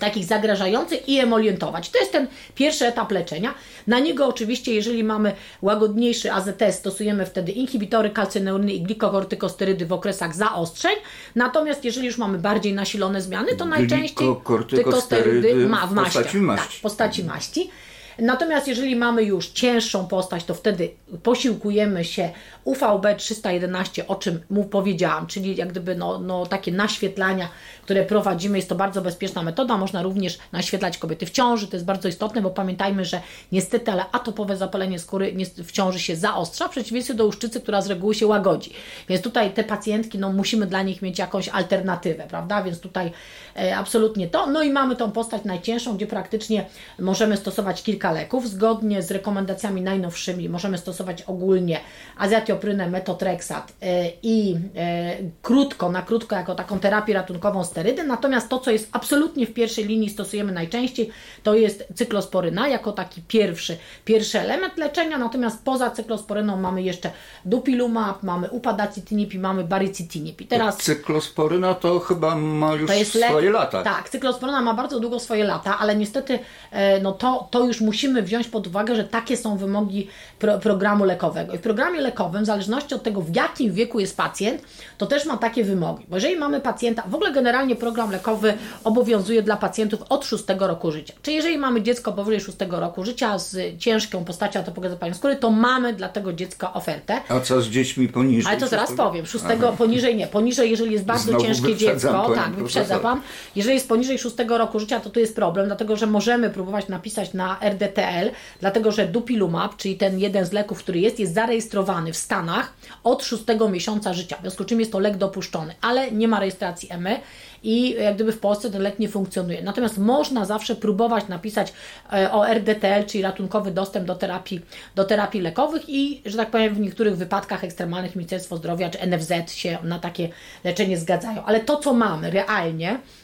takich 0.00 0.24
zagrażających 0.24 1.08
i 1.08 1.18
emolientować. 1.18 1.90
To 1.90 1.98
jest 1.98 2.12
ten 2.12 2.26
pierwszy 2.54 2.86
etap 2.86 3.12
leczenia. 3.12 3.54
Na 3.86 3.98
niego 3.98 4.26
oczywiście, 4.26 4.74
jeżeli 4.74 5.04
mamy 5.04 5.32
łagodniejszy 5.62 6.32
AZS, 6.32 6.74
stosujemy 6.74 7.26
wtedy 7.26 7.52
inhibitory 7.52 8.10
kalcyneuryny 8.10 8.72
i 8.72 8.82
glikokortykosterydy 8.82 9.86
w 9.86 9.92
okresach 9.92 10.36
zaostrzeń. 10.36 10.96
Natomiast 11.34 11.84
jeżeli 11.84 12.06
już 12.06 12.18
mamy 12.18 12.38
bardziej 12.38 12.72
nasilone 12.72 13.22
zmiany, 13.22 13.56
to 13.56 13.64
najczęściej 13.64 14.26
glikokortykosterydy 14.26 15.54
ma 15.54 15.86
w, 15.86 15.92
maści. 15.92 16.18
Tak, 16.56 16.68
w 16.70 16.80
postaci 16.80 17.24
maści. 17.24 17.70
Natomiast 18.18 18.68
jeżeli 18.68 18.96
mamy 18.96 19.22
już 19.22 19.48
cięższą 19.48 20.06
postać, 20.06 20.44
to 20.44 20.54
wtedy 20.54 20.90
posiłkujemy 21.22 22.04
się 22.04 22.30
UVB 22.64 23.06
311, 23.16 24.06
o 24.06 24.14
czym 24.14 24.40
mu 24.50 24.64
powiedziałam, 24.64 25.26
czyli 25.26 25.56
jak 25.56 25.68
gdyby 25.68 25.94
no, 25.94 26.18
no, 26.18 26.46
takie 26.46 26.72
naświetlania, 26.72 27.48
które 27.82 28.04
prowadzimy. 28.04 28.58
Jest 28.58 28.68
to 28.68 28.74
bardzo 28.74 29.02
bezpieczna 29.02 29.42
metoda. 29.42 29.76
Można 29.76 30.02
również 30.02 30.38
naświetlać 30.52 30.98
kobiety 30.98 31.26
w 31.26 31.30
ciąży. 31.30 31.66
To 31.66 31.76
jest 31.76 31.86
bardzo 31.86 32.08
istotne, 32.08 32.42
bo 32.42 32.50
pamiętajmy, 32.50 33.04
że 33.04 33.20
niestety, 33.52 33.92
ale 33.92 34.04
atopowe 34.12 34.56
zapalenie 34.56 34.98
skóry 34.98 35.34
w 35.64 35.72
ciąży 35.72 36.00
się 36.00 36.16
zaostrza, 36.16 36.68
w 36.68 36.70
przeciwieństwie 36.70 37.14
do 37.14 37.26
uszczycy, 37.26 37.60
która 37.60 37.82
z 37.82 37.86
reguły 37.86 38.14
się 38.14 38.26
łagodzi. 38.26 38.70
Więc 39.08 39.22
tutaj 39.22 39.52
te 39.52 39.64
pacjentki, 39.64 40.18
no 40.18 40.32
musimy 40.32 40.66
dla 40.66 40.82
nich 40.82 41.02
mieć 41.02 41.18
jakąś 41.18 41.48
alternatywę, 41.48 42.26
prawda? 42.28 42.62
Więc 42.62 42.80
tutaj 42.80 43.12
e, 43.56 43.76
absolutnie 43.76 44.28
to. 44.28 44.46
No 44.46 44.62
i 44.62 44.70
mamy 44.70 44.96
tą 44.96 45.12
postać 45.12 45.44
najcięższą, 45.44 45.96
gdzie 45.96 46.06
praktycznie 46.06 46.66
możemy 46.98 47.36
stosować 47.36 47.82
kilka 47.82 48.03
leków. 48.12 48.48
Zgodnie 48.48 49.02
z 49.02 49.10
rekomendacjami 49.10 49.82
najnowszymi 49.82 50.48
możemy 50.48 50.78
stosować 50.78 51.22
ogólnie 51.22 51.80
azjatioprynę, 52.18 52.90
metotrexat 52.90 53.72
e, 53.82 54.10
i 54.22 54.56
e, 54.76 55.16
krótko, 55.42 55.90
na 55.90 56.02
krótko 56.02 56.36
jako 56.36 56.54
taką 56.54 56.78
terapię 56.78 57.14
ratunkową 57.14 57.64
sterydy. 57.64 58.04
Natomiast 58.04 58.48
to, 58.48 58.58
co 58.58 58.70
jest 58.70 58.88
absolutnie 58.92 59.46
w 59.46 59.54
pierwszej 59.54 59.84
linii 59.84 60.10
stosujemy 60.10 60.52
najczęściej, 60.52 61.10
to 61.42 61.54
jest 61.54 61.84
cyklosporyna 61.94 62.68
jako 62.68 62.92
taki 62.92 63.22
pierwszy, 63.22 63.76
pierwszy 64.04 64.40
element 64.40 64.76
leczenia. 64.76 65.18
Natomiast 65.18 65.64
poza 65.64 65.90
cyklosporyną 65.90 66.56
mamy 66.56 66.82
jeszcze 66.82 67.10
dupilumab, 67.44 68.22
mamy 68.22 68.50
upadacitinib 68.50 69.34
i 69.34 69.38
mamy 69.38 69.64
baricitinib. 69.64 70.40
I 70.40 70.46
teraz 70.46 70.76
cyklosporyna 70.76 71.74
to 71.74 72.00
chyba 72.00 72.36
ma 72.36 72.74
już 72.74 72.90
swoje 73.28 73.50
lata. 73.50 73.82
Tak, 73.82 74.08
cyklosporyna 74.08 74.60
ma 74.60 74.74
bardzo 74.74 75.00
długo 75.00 75.20
swoje 75.20 75.44
lata, 75.44 75.78
ale 75.78 75.96
niestety 75.96 76.38
e, 76.70 77.00
no 77.00 77.12
to, 77.12 77.48
to 77.50 77.66
już 77.66 77.80
musimy 77.94 78.22
wziąć 78.22 78.48
pod 78.48 78.66
uwagę, 78.66 78.96
że 78.96 79.04
takie 79.04 79.36
są 79.36 79.56
wymogi 79.56 80.08
pro, 80.38 80.58
programu 80.58 81.04
lekowego. 81.04 81.52
I 81.52 81.58
w 81.58 81.60
programie 81.60 82.00
lekowym, 82.00 82.42
w 82.42 82.46
zależności 82.46 82.94
od 82.94 83.02
tego, 83.02 83.20
w 83.20 83.36
jakim 83.36 83.72
wieku 83.72 84.00
jest 84.00 84.16
pacjent, 84.16 84.62
to 84.98 85.06
też 85.06 85.26
ma 85.26 85.36
takie 85.36 85.64
wymogi. 85.64 86.06
Bo 86.08 86.16
jeżeli 86.16 86.36
mamy 86.36 86.60
pacjenta, 86.60 87.02
w 87.06 87.14
ogóle 87.14 87.32
generalnie 87.32 87.76
program 87.76 88.10
lekowy 88.10 88.54
obowiązuje 88.84 89.42
dla 89.42 89.56
pacjentów 89.56 90.02
od 90.08 90.24
6 90.24 90.44
roku 90.58 90.92
życia. 90.92 91.14
Czyli 91.22 91.36
jeżeli 91.36 91.58
mamy 91.58 91.82
dziecko 91.82 92.12
powyżej 92.12 92.40
6 92.40 92.58
roku 92.70 93.04
życia 93.04 93.38
z 93.38 93.78
ciężką 93.78 94.24
postacią 94.24 94.60
atopowej 94.60 94.90
zapalenia 94.90 95.14
skóry, 95.14 95.36
to 95.36 95.50
mamy 95.50 95.92
dla 95.92 96.08
tego 96.08 96.32
dziecka 96.32 96.72
ofertę. 96.72 97.20
A 97.28 97.40
co 97.40 97.62
z 97.62 97.68
dziećmi 97.68 98.08
poniżej? 98.08 98.52
Ale 98.52 98.60
to 98.60 98.68
zaraz 98.68 98.92
powiem. 98.92 99.26
6 99.26 99.44
poniżej 99.78 100.16
nie. 100.16 100.26
Poniżej, 100.26 100.70
jeżeli 100.70 100.92
jest 100.92 101.04
bardzo 101.04 101.30
Znowu 101.30 101.44
ciężkie 101.44 101.76
dziecko, 101.76 102.32
tak, 102.34 102.50
wyprzedza 102.50 102.98
Pan. 102.98 103.20
Jeżeli 103.56 103.74
jest 103.74 103.88
poniżej 103.88 104.18
6 104.18 104.36
roku 104.48 104.80
życia, 104.80 105.00
to 105.00 105.10
tu 105.10 105.20
jest 105.20 105.36
problem, 105.36 105.66
dlatego 105.66 105.96
że 105.96 106.06
możemy 106.06 106.50
próbować 106.50 106.88
napisać 106.88 107.34
na 107.34 107.58
RDTL, 107.84 108.30
dlatego 108.60 108.92
że 108.92 109.06
dupilumab, 109.06 109.76
czyli 109.76 109.96
ten 109.96 110.18
jeden 110.18 110.46
z 110.46 110.52
leków, 110.52 110.78
który 110.78 111.00
jest, 111.00 111.18
jest 111.20 111.34
zarejestrowany 111.34 112.12
w 112.12 112.16
Stanach 112.16 112.72
od 113.04 113.24
6 113.24 113.44
miesiąca 113.70 114.14
życia, 114.14 114.36
w 114.36 114.40
związku 114.40 114.62
z 114.62 114.66
czym 114.66 114.80
jest 114.80 114.92
to 114.92 114.98
lek 114.98 115.16
dopuszczony, 115.16 115.74
ale 115.80 116.12
nie 116.12 116.28
ma 116.28 116.40
rejestracji 116.40 116.88
EMY 116.92 117.20
i 117.62 117.90
jak 117.90 118.14
gdyby 118.14 118.32
w 118.32 118.38
Polsce 118.38 118.70
ten 118.70 118.82
lek 118.82 118.98
nie 118.98 119.08
funkcjonuje. 119.08 119.62
Natomiast 119.62 119.98
można 119.98 120.44
zawsze 120.44 120.74
próbować 120.74 121.28
napisać 121.28 121.72
e, 122.12 122.32
o 122.32 122.48
RDTL, 122.48 123.04
czyli 123.06 123.22
ratunkowy 123.22 123.70
dostęp 123.70 124.06
do 124.06 124.14
terapii, 124.14 124.60
do 124.94 125.04
terapii 125.04 125.40
lekowych 125.40 125.82
i, 125.88 126.22
że 126.26 126.36
tak 126.36 126.50
powiem, 126.50 126.74
w 126.74 126.80
niektórych 126.80 127.16
wypadkach 127.16 127.64
ekstremalnych 127.64 128.16
Ministerstwo 128.16 128.56
Zdrowia 128.56 128.90
czy 128.90 129.06
NFZ 129.06 129.52
się 129.52 129.78
na 129.82 129.98
takie 129.98 130.28
leczenie 130.64 130.98
zgadzają. 130.98 131.44
Ale 131.44 131.60
to, 131.60 131.76
co 131.76 131.94
mamy 131.94 132.30
realnie, 132.30 132.98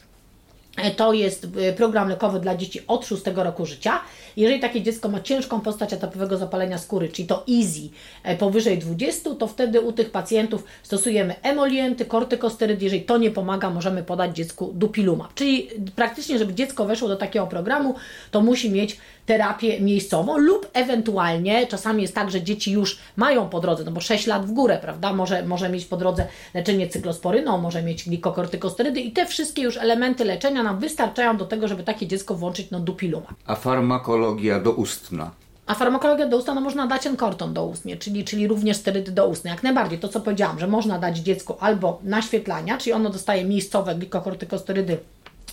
to 0.97 1.13
jest 1.13 1.47
e, 1.57 1.73
program 1.73 2.09
lekowy 2.09 2.39
dla 2.39 2.55
dzieci 2.55 2.79
od 2.87 3.05
6 3.05 3.23
roku 3.35 3.65
życia. 3.65 4.01
Jeżeli 4.37 4.59
takie 4.59 4.81
dziecko 4.81 5.09
ma 5.09 5.21
ciężką 5.21 5.61
postać 5.61 5.93
atopowego 5.93 6.37
zapalenia 6.37 6.77
skóry, 6.77 7.09
czyli 7.09 7.27
to 7.27 7.45
easy 7.49 7.89
e, 8.23 8.37
powyżej 8.37 8.77
20, 8.77 9.35
to 9.35 9.47
wtedy 9.47 9.81
u 9.81 9.93
tych 9.93 10.09
pacjentów 10.09 10.63
stosujemy 10.83 11.35
emolienty, 11.41 12.05
kortykosterydy. 12.05 12.83
Jeżeli 12.83 13.01
to 13.03 13.17
nie 13.17 13.31
pomaga, 13.31 13.69
możemy 13.69 14.03
podać 14.03 14.35
dziecku 14.35 14.71
dupilumab. 14.73 15.33
Czyli 15.33 15.69
praktycznie, 15.95 16.37
żeby 16.37 16.53
dziecko 16.53 16.85
weszło 16.85 17.07
do 17.07 17.15
takiego 17.15 17.47
programu, 17.47 17.95
to 18.31 18.41
musi 18.41 18.69
mieć 18.69 18.97
terapię 19.31 19.79
miejscową 19.79 20.37
lub 20.37 20.69
ewentualnie 20.73 21.67
czasami 21.67 22.01
jest 22.01 22.15
tak, 22.15 22.31
że 22.31 22.41
dzieci 22.41 22.71
już 22.71 22.99
mają 23.15 23.49
po 23.49 23.59
drodze, 23.59 23.83
no 23.83 23.91
bo 23.91 24.01
6 24.01 24.27
lat 24.27 24.45
w 24.45 24.51
górę, 24.51 24.79
prawda, 24.81 25.13
może, 25.13 25.43
może 25.43 25.69
mieć 25.69 25.85
po 25.85 25.97
drodze 25.97 26.27
leczenie 26.53 26.89
cyklosporyną, 26.89 27.57
może 27.57 27.83
mieć 27.83 28.09
glikokortykosterydy 28.09 28.99
i 28.99 29.11
te 29.11 29.25
wszystkie 29.25 29.61
już 29.61 29.77
elementy 29.77 30.25
leczenia 30.25 30.63
nam 30.63 30.79
wystarczają 30.79 31.37
do 31.37 31.45
tego, 31.45 31.67
żeby 31.67 31.83
takie 31.83 32.07
dziecko 32.07 32.35
włączyć 32.35 32.71
no 32.71 32.79
dupilumab. 32.79 33.33
A 33.45 33.55
farmakologia 33.55 34.59
doustna? 34.59 35.31
A 35.65 35.75
farmakologia 35.75 36.27
doustna, 36.27 36.53
no 36.53 36.61
można 36.61 36.87
dać 36.87 37.07
enkorton 37.07 37.53
doustnie, 37.53 37.97
czyli, 37.97 38.23
czyli 38.23 38.47
również 38.47 38.77
sterydy 38.77 39.11
doustne. 39.11 39.51
Jak 39.51 39.63
najbardziej, 39.63 39.99
to 39.99 40.07
co 40.07 40.19
powiedziałam, 40.19 40.59
że 40.59 40.67
można 40.67 40.99
dać 40.99 41.17
dziecku 41.17 41.55
albo 41.59 41.99
naświetlania, 42.03 42.77
czyli 42.77 42.93
ono 42.93 43.09
dostaje 43.09 43.45
miejscowe 43.45 43.95
glikokortykosterydy, 43.95 44.97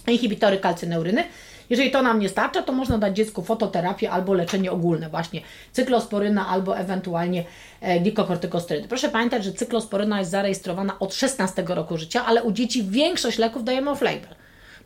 inhibitory 0.07 0.59
kalcyneuryny, 0.59 1.25
jeżeli 1.71 1.91
to 1.91 2.03
nam 2.03 2.19
nie 2.19 2.29
starcza, 2.29 2.63
to 2.63 2.73
można 2.73 2.99
dać 2.99 3.17
dziecku 3.17 3.43
fototerapię 3.43 4.11
albo 4.11 4.35
leczenie 4.35 4.73
ogólne, 4.73 5.09
właśnie 5.09 5.41
cyklosporyna 5.73 6.49
albo 6.49 6.79
ewentualnie 6.79 7.45
e, 7.81 8.01
glikokortykosterydy. 8.01 8.89
Proszę 8.89 9.09
pamiętać, 9.09 9.45
że 9.45 9.53
cyklosporyna 9.53 10.19
jest 10.19 10.31
zarejestrowana 10.31 10.99
od 10.99 11.15
16 11.15 11.65
roku 11.69 11.99
życia, 11.99 12.27
ale 12.27 12.43
u 12.43 12.53
dzieci 12.53 12.83
większość 12.83 13.39
leków 13.39 13.65
dajemy 13.65 13.91
off-label 13.91 14.39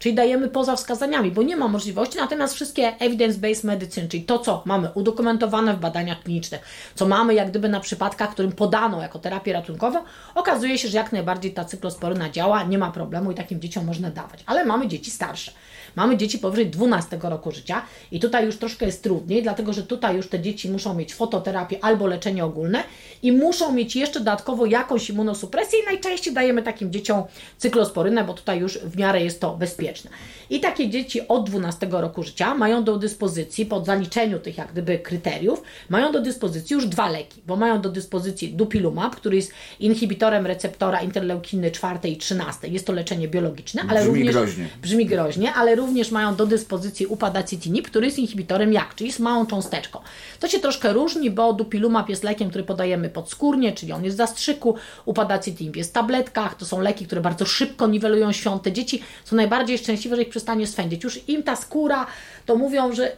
czyli 0.03 0.15
dajemy 0.15 0.49
poza 0.49 0.77
wskazaniami, 0.77 1.31
bo 1.31 1.43
nie 1.43 1.57
ma 1.57 1.69
możliwości, 1.69 2.19
natomiast 2.19 2.55
wszystkie 2.55 2.93
evidence-based 3.01 3.65
medicine, 3.65 4.09
czyli 4.09 4.23
to, 4.23 4.39
co 4.39 4.63
mamy 4.65 4.91
udokumentowane 4.95 5.75
w 5.75 5.81
badaniach 5.81 6.23
klinicznych, 6.23 6.61
co 6.95 7.07
mamy 7.07 7.35
jak 7.35 7.51
gdyby 7.51 7.69
na 7.69 7.81
przypadkach, 7.81 8.31
którym 8.31 8.53
podano 8.53 9.03
jako 9.03 9.19
terapię 9.19 9.53
ratunkową, 9.53 9.99
okazuje 10.35 10.79
się, 10.79 10.89
że 10.89 10.99
jak 10.99 11.13
najbardziej 11.13 11.53
ta 11.55 11.65
cyklosporyna 11.65 12.31
działa, 12.31 12.63
nie 12.63 12.79
ma 12.79 12.91
problemu 12.91 13.33
i 13.33 13.35
takim 13.35 13.61
dzieciom 13.61 13.85
można 13.85 14.11
dawać, 14.11 14.43
ale 14.47 14.65
mamy 14.65 14.89
dzieci 14.89 15.11
starsze. 15.11 15.53
Mamy 15.97 16.17
dzieci 16.17 16.39
powyżej 16.39 16.67
12 16.67 17.19
roku 17.23 17.51
życia 17.51 17.83
i 18.13 18.21
tutaj 18.21 18.47
już 18.47 18.57
troszkę 18.57 18.87
jest 18.87 19.03
trudniej, 19.03 19.43
dlatego 19.43 19.73
że 19.73 19.83
tutaj 19.83 20.17
już 20.17 20.29
te 20.29 20.41
dzieci 20.41 20.71
muszą 20.71 20.95
mieć 20.95 21.15
fototerapię 21.15 21.85
albo 21.85 22.07
leczenie 22.07 22.45
ogólne 22.45 22.85
i 23.23 23.33
muszą 23.33 23.73
mieć 23.73 23.97
jeszcze 23.97 24.19
dodatkowo 24.21 24.67
jakąś 24.67 25.11
immunosupresję 25.11 25.79
i 25.79 25.85
najczęściej 25.85 26.35
dajemy 26.35 26.63
takim 26.63 26.93
dzieciom 26.93 27.23
cyklosporynę, 27.59 28.25
bo 28.25 28.35
tutaj 28.35 28.61
już 28.61 28.79
w 28.79 28.97
miarę 28.97 29.25
jest 29.25 29.41
to 29.41 29.57
bezpieczne. 29.57 30.11
I 30.51 30.61
takie 30.61 30.89
dzieci 30.89 31.29
od 31.29 31.51
12 31.51 31.89
roku 31.91 32.23
życia 32.23 32.55
mają 32.55 32.85
do 32.85 32.97
dyspozycji, 32.97 33.67
po 33.67 33.85
zaliczeniu 33.85 34.39
tych 34.39 34.59
jak 34.59 34.73
gdyby 34.73 34.99
kryteriów, 34.99 35.63
mają 35.89 36.13
do 36.13 36.21
dyspozycji 36.21 36.75
już 36.75 36.87
dwa 36.87 37.11
leki, 37.11 37.43
bo 37.47 37.57
mają 37.57 37.81
do 37.81 37.89
dyspozycji 37.89 38.55
dupilumab, 38.55 39.17
który 39.17 39.37
jest 39.37 39.53
inhibitorem 39.81 40.47
receptora 40.47 41.01
interleukiny 41.01 41.71
4 41.71 42.09
i 42.09 42.17
13. 42.17 42.69
Jest 42.69 42.87
to 42.87 42.93
leczenie 42.93 43.29
biologiczne, 43.29 43.83
ale 43.89 44.01
brzmi 44.01 44.15
również 44.15 44.35
groźnie. 44.35 44.69
brzmi 44.83 45.07
groźnie, 45.07 45.53
ale 45.53 45.75
również 45.83 46.11
mają 46.11 46.37
do 46.37 46.47
dyspozycji 46.47 47.07
upadacitinib, 47.07 47.87
który 47.87 48.07
jest 48.07 48.19
inhibitorem 48.19 48.73
jak, 48.73 48.95
czyli 48.95 49.13
z 49.13 49.21
małą 49.21 49.47
cząsteczką. 49.47 49.99
To 50.41 50.49
się 50.49 50.61
troszkę 50.61 50.93
różni, 50.93 51.31
bo 51.31 51.53
dupilumab 51.53 52.09
jest 52.09 52.25
lekiem, 52.25 52.49
który 52.49 52.65
podajemy 52.65 53.09
podskórnie, 53.09 53.73
czyli 53.73 53.93
on 53.93 54.05
jest 54.05 54.17
w 54.17 54.19
zastrzyku, 54.19 54.75
upadacitinib 55.05 55.77
jest 55.77 55.91
w 55.91 55.93
tabletkach, 55.93 56.55
to 56.55 56.65
są 56.65 56.81
leki, 56.81 57.07
które 57.07 57.21
bardzo 57.21 57.47
szybko 57.47 57.87
niwelują 57.87 58.33
świąte. 58.33 58.73
Dzieci 58.73 59.03
są 59.25 59.37
najbardziej 59.37 59.79
szczęśliwe, 59.79 60.17
że 60.17 60.23
ich 60.23 60.29
przestanie 60.29 60.67
swędzić. 60.67 61.05
Już 61.05 61.29
im 61.29 61.43
ta 61.43 61.57
skóra, 61.57 62.07
to 62.47 62.57
mówią, 62.57 62.93
że 62.93 63.17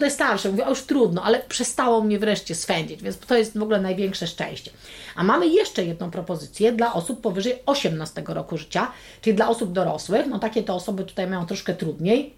jest 0.00 0.16
starsze, 0.16 0.50
mówię, 0.50 0.66
o 0.66 0.70
już 0.70 0.82
trudno, 0.82 1.22
ale 1.22 1.40
przestało 1.40 2.00
mnie 2.00 2.18
wreszcie 2.18 2.54
swędzić, 2.54 3.02
więc 3.02 3.18
to 3.18 3.36
jest 3.36 3.58
w 3.58 3.62
ogóle 3.62 3.80
największe 3.80 4.26
szczęście. 4.26 4.70
A 5.14 5.24
mamy 5.24 5.46
jeszcze 5.46 5.84
jedną 5.84 6.10
propozycję 6.10 6.72
dla 6.72 6.92
osób 6.92 7.20
powyżej 7.20 7.58
18 7.66 8.22
roku 8.26 8.56
życia, 8.56 8.92
czyli 9.20 9.36
dla 9.36 9.48
osób 9.48 9.72
dorosłych, 9.72 10.26
no 10.26 10.38
takie 10.38 10.62
te 10.62 10.72
osoby 10.72 11.04
tutaj 11.04 11.26
mają 11.26 11.46
troszkę 11.46 11.74
trudniej, 11.74 12.34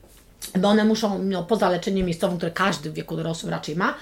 bo 0.59 0.69
one 0.69 0.85
muszą, 0.85 1.19
no, 1.23 1.43
poza 1.43 1.69
leczeniem 1.69 2.07
miejscowym, 2.07 2.37
które 2.37 2.53
każdy 2.53 2.91
w 2.91 2.95
wieku 2.95 3.17
dorosłym 3.17 3.51
raczej 3.51 3.77
ma, 3.77 3.95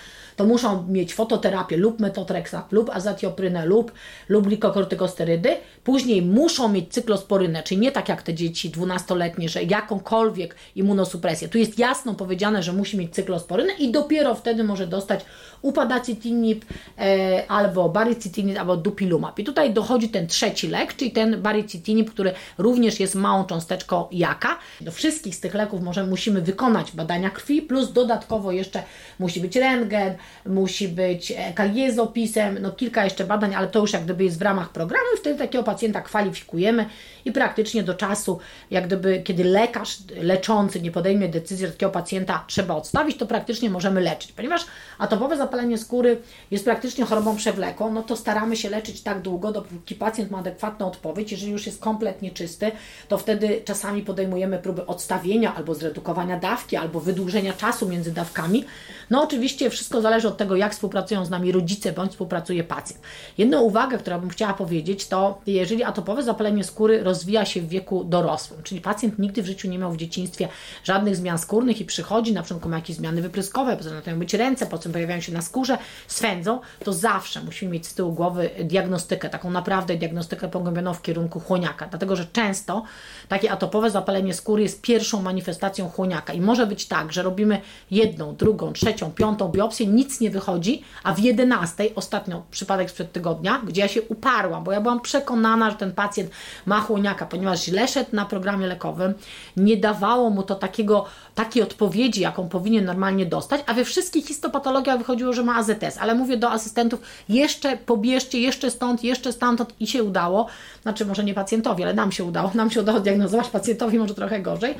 to 0.43 0.49
muszą 0.49 0.87
mieć 0.89 1.15
fototerapię 1.15 1.77
lub 1.77 2.01
metotrexat, 2.01 2.73
lub 2.73 2.91
azatioprynę, 2.91 3.67
lub, 3.67 3.93
lub 4.29 4.47
glikokortykosterydy. 4.47 5.57
Później 5.85 6.23
muszą 6.23 6.69
mieć 6.69 6.93
cyklosporynę, 6.93 7.63
czyli 7.63 7.81
nie 7.81 7.93
tak 7.93 8.09
jak 8.09 8.23
te 8.23 8.35
dzieci 8.35 8.71
12-letnie, 8.71 9.49
że 9.49 9.63
jakąkolwiek 9.63 10.55
immunosupresję. 10.77 11.49
Tu 11.49 11.59
jest 11.59 11.79
jasno 11.79 12.15
powiedziane, 12.15 12.63
że 12.63 12.73
musi 12.73 12.97
mieć 12.99 13.15
cyklosporynę 13.15 13.73
i 13.73 13.93
dopiero 13.93 14.35
wtedy 14.35 14.65
może 14.65 14.87
dostać 14.87 15.25
upadacitinib 15.63 16.65
e, 16.99 17.45
albo 17.49 17.89
baricitinib, 17.89 18.59
albo 18.59 18.77
dupilumab. 18.77 19.39
I 19.39 19.45
tutaj 19.45 19.73
dochodzi 19.73 20.09
ten 20.09 20.27
trzeci 20.27 20.69
lek, 20.69 20.97
czyli 20.97 21.11
ten 21.11 21.43
baricitinib, 21.43 22.11
który 22.11 22.33
również 22.59 23.01
jest 23.01 23.15
małą 23.15 23.45
cząsteczką 23.45 24.05
jaka. 24.13 24.59
Do 24.81 24.93
wszystkich 24.93 25.35
z 25.35 25.41
tych 25.41 25.55
leków 25.55 25.83
może, 25.83 26.07
musimy 26.07 26.41
wykonać 26.41 26.93
badania 26.93 27.31
krwi, 27.31 27.63
plus 27.63 27.93
dodatkowo 27.93 28.53
jeszcze 28.53 28.83
musi 29.19 29.41
być 29.41 29.57
rentgen, 29.57 30.15
musi 30.47 30.89
być 30.89 31.33
EKG 31.37 31.95
z 31.95 31.99
opisem, 31.99 32.59
no 32.61 32.73
kilka 32.73 33.05
jeszcze 33.05 33.25
badań, 33.25 33.55
ale 33.55 33.69
to 33.69 33.79
już 33.79 33.93
jak 33.93 34.05
gdyby 34.05 34.25
jest 34.25 34.39
w 34.39 34.43
ramach 34.43 34.73
programu 34.73 35.07
i 35.15 35.19
wtedy 35.19 35.39
takiego 35.39 35.65
pacjenta 35.65 36.01
kwalifikujemy 36.01 36.87
i 37.25 37.33
praktycznie 37.33 37.83
do 37.83 37.95
czasu, 37.95 38.39
jak 38.71 38.87
gdyby, 38.87 39.23
kiedy 39.25 39.45
lekarz 39.45 39.99
leczący 40.17 40.81
nie 40.81 40.91
podejmie 40.91 41.29
decyzji, 41.29 41.67
że 41.67 41.73
takiego 41.73 41.93
pacjenta 41.93 42.45
trzeba 42.47 42.75
odstawić, 42.75 43.17
to 43.17 43.27
praktycznie 43.27 43.71
możemy 43.71 44.01
leczyć. 44.01 44.33
Ponieważ 44.33 44.67
atopowe 44.99 45.37
zapalenie 45.37 45.79
skóry 45.79 46.19
jest 46.51 46.65
praktycznie 46.65 47.05
chorobą 47.05 47.37
przewlekłą, 47.37 47.93
no 47.93 48.03
to 48.03 48.17
staramy 48.17 48.57
się 48.57 48.71
leczyć 48.71 49.03
tak 49.03 49.21
długo, 49.21 49.53
dopóki 49.53 49.95
pacjent 49.95 50.31
ma 50.31 50.39
adekwatną 50.39 50.87
odpowiedź. 50.87 51.33
Jeżeli 51.33 51.53
już 51.53 51.67
jest 51.67 51.81
kompletnie 51.81 52.31
czysty, 52.31 52.73
to 53.09 53.19
wtedy 53.19 53.63
czasami 53.65 54.03
podejmujemy 54.03 54.59
próby 54.59 54.87
odstawienia 54.87 55.55
albo 55.55 55.75
zredukowania 55.75 56.39
dawki, 56.39 56.77
albo 56.77 57.01
wydłużenia 57.01 57.53
czasu 57.53 57.89
między 57.89 58.13
dawkami. 58.13 58.65
No 59.11 59.23
oczywiście 59.23 59.71
wszystko 59.71 60.01
zależy 60.01 60.12
od 60.13 60.37
tego, 60.37 60.57
jak 60.57 60.73
współpracują 60.73 61.25
z 61.25 61.31
nami 61.31 61.53
rodzice, 61.53 61.93
bądź 61.93 62.11
współpracuje 62.11 62.65
pacjent. 62.65 63.03
Jedną 63.39 63.61
uwagę, 63.61 63.99
którą 63.99 64.21
bym 64.21 64.31
chciała 64.31 64.55
powiedzieć, 64.55 65.09
to 65.09 65.39
jeżeli 65.47 65.83
atopowe 65.85 66.23
zapalenie 66.23 66.65
skóry 66.65 67.03
rozwija 67.03 67.45
się 67.45 67.61
w 67.61 67.69
wieku 67.69 68.05
dorosłym, 68.05 68.63
czyli 68.63 68.81
pacjent 68.81 69.19
nigdy 69.19 69.43
w 69.43 69.47
życiu 69.47 69.69
nie 69.69 69.79
miał 69.79 69.93
w 69.93 69.97
dzieciństwie 69.97 70.49
żadnych 70.85 71.17
zmian 71.17 71.39
skórnych 71.39 71.81
i 71.81 71.85
przychodzi, 71.85 72.33
na 72.33 72.43
przykład 72.43 72.67
ma 72.67 72.77
jakieś 72.77 72.97
zmiany 72.97 73.23
wypryskowe, 73.23 73.77
potem 73.77 74.19
być 74.19 74.35
ręce, 74.35 74.67
po 74.67 74.79
czym 74.79 74.93
pojawiają 74.93 75.21
się 75.21 75.33
na 75.33 75.43
skórze, 75.43 75.79
swędzą, 76.07 76.61
to 76.85 76.93
zawsze 76.93 77.43
musimy 77.43 77.73
mieć 77.73 77.87
z 77.87 77.95
tyłu 77.95 78.13
głowy 78.13 78.51
diagnostykę, 78.65 79.29
taką 79.29 79.51
naprawdę 79.51 79.97
diagnostykę 79.97 80.49
pogłębioną 80.49 80.95
w 80.95 81.03
kierunku 81.03 81.41
chłoniaka, 81.41 81.87
dlatego 81.87 82.17
że 82.17 82.27
często 82.33 82.83
takie 83.29 83.53
atopowe 83.53 83.91
zapalenie 83.91 84.35
skóry 84.35 84.63
jest 84.63 84.83
pierwszą 84.83 85.23
manifestacją 85.23 85.89
chłoniaka 85.89 86.33
i 86.33 86.41
może 86.41 86.67
być 86.67 86.87
tak, 86.87 87.13
że 87.13 87.23
robimy 87.23 87.61
jedną, 87.91 88.37
drugą, 88.37 88.73
trzecią, 88.73 89.11
piątą 89.11 89.49
biopsję, 89.49 89.87
nic 90.03 90.21
nie 90.21 90.31
wychodzi, 90.31 90.83
a 91.03 91.15
w 91.15 91.19
jedenastej, 91.19 91.95
ostatnio 91.95 92.43
przypadek 92.51 92.91
sprzed 92.91 93.13
tygodnia, 93.13 93.63
gdzie 93.67 93.81
ja 93.81 93.89
się 93.89 94.03
uparłam, 94.03 94.65
bo 94.65 94.73
ja 94.73 94.81
byłam 94.81 95.01
przekonana, 95.01 95.71
że 95.71 95.77
ten 95.77 95.93
pacjent 95.93 96.31
ma 96.67 96.81
chłoniaka, 96.81 97.27
ponieważ 97.27 97.65
źle 97.65 97.89
szedł 97.89 98.17
na 98.17 98.25
programie 98.25 98.67
lekowym, 98.67 99.15
nie 99.57 99.77
dawało 99.77 100.31
mu 100.31 100.43
to 100.43 100.55
takiego, 100.55 101.05
takiej 101.35 101.63
odpowiedzi, 101.63 102.21
jaką 102.21 102.49
powinien 102.49 102.85
normalnie 102.85 103.27
dostać, 103.27 103.61
a 103.67 103.75
we 103.75 103.85
wszystkich 103.85 104.27
histopatologiach 104.27 104.99
wychodziło, 104.99 105.33
że 105.33 105.43
ma 105.43 105.57
AZS, 105.57 105.99
ale 106.01 106.15
mówię 106.15 106.37
do 106.37 106.51
asystentów, 106.51 107.01
jeszcze 107.29 107.77
pobierzcie, 107.77 108.41
jeszcze 108.41 108.71
stąd, 108.71 109.05
jeszcze 109.05 109.33
stamtąd 109.33 109.75
i 109.81 109.87
się 109.87 110.03
udało, 110.03 110.47
znaczy 110.83 111.07
może 111.07 111.25
nie 111.25 111.35
pacjentowi, 111.35 111.83
ale 111.83 111.95
nam 111.95 112.13
się 112.13 112.25
udało, 112.25 112.51
nam 112.55 112.71
się 112.71 112.81
udało 112.81 113.01
diagnozować, 113.01 113.49
pacjentowi 113.49 113.99
może 113.99 114.15
trochę 114.15 114.41
gorzej, 114.41 114.75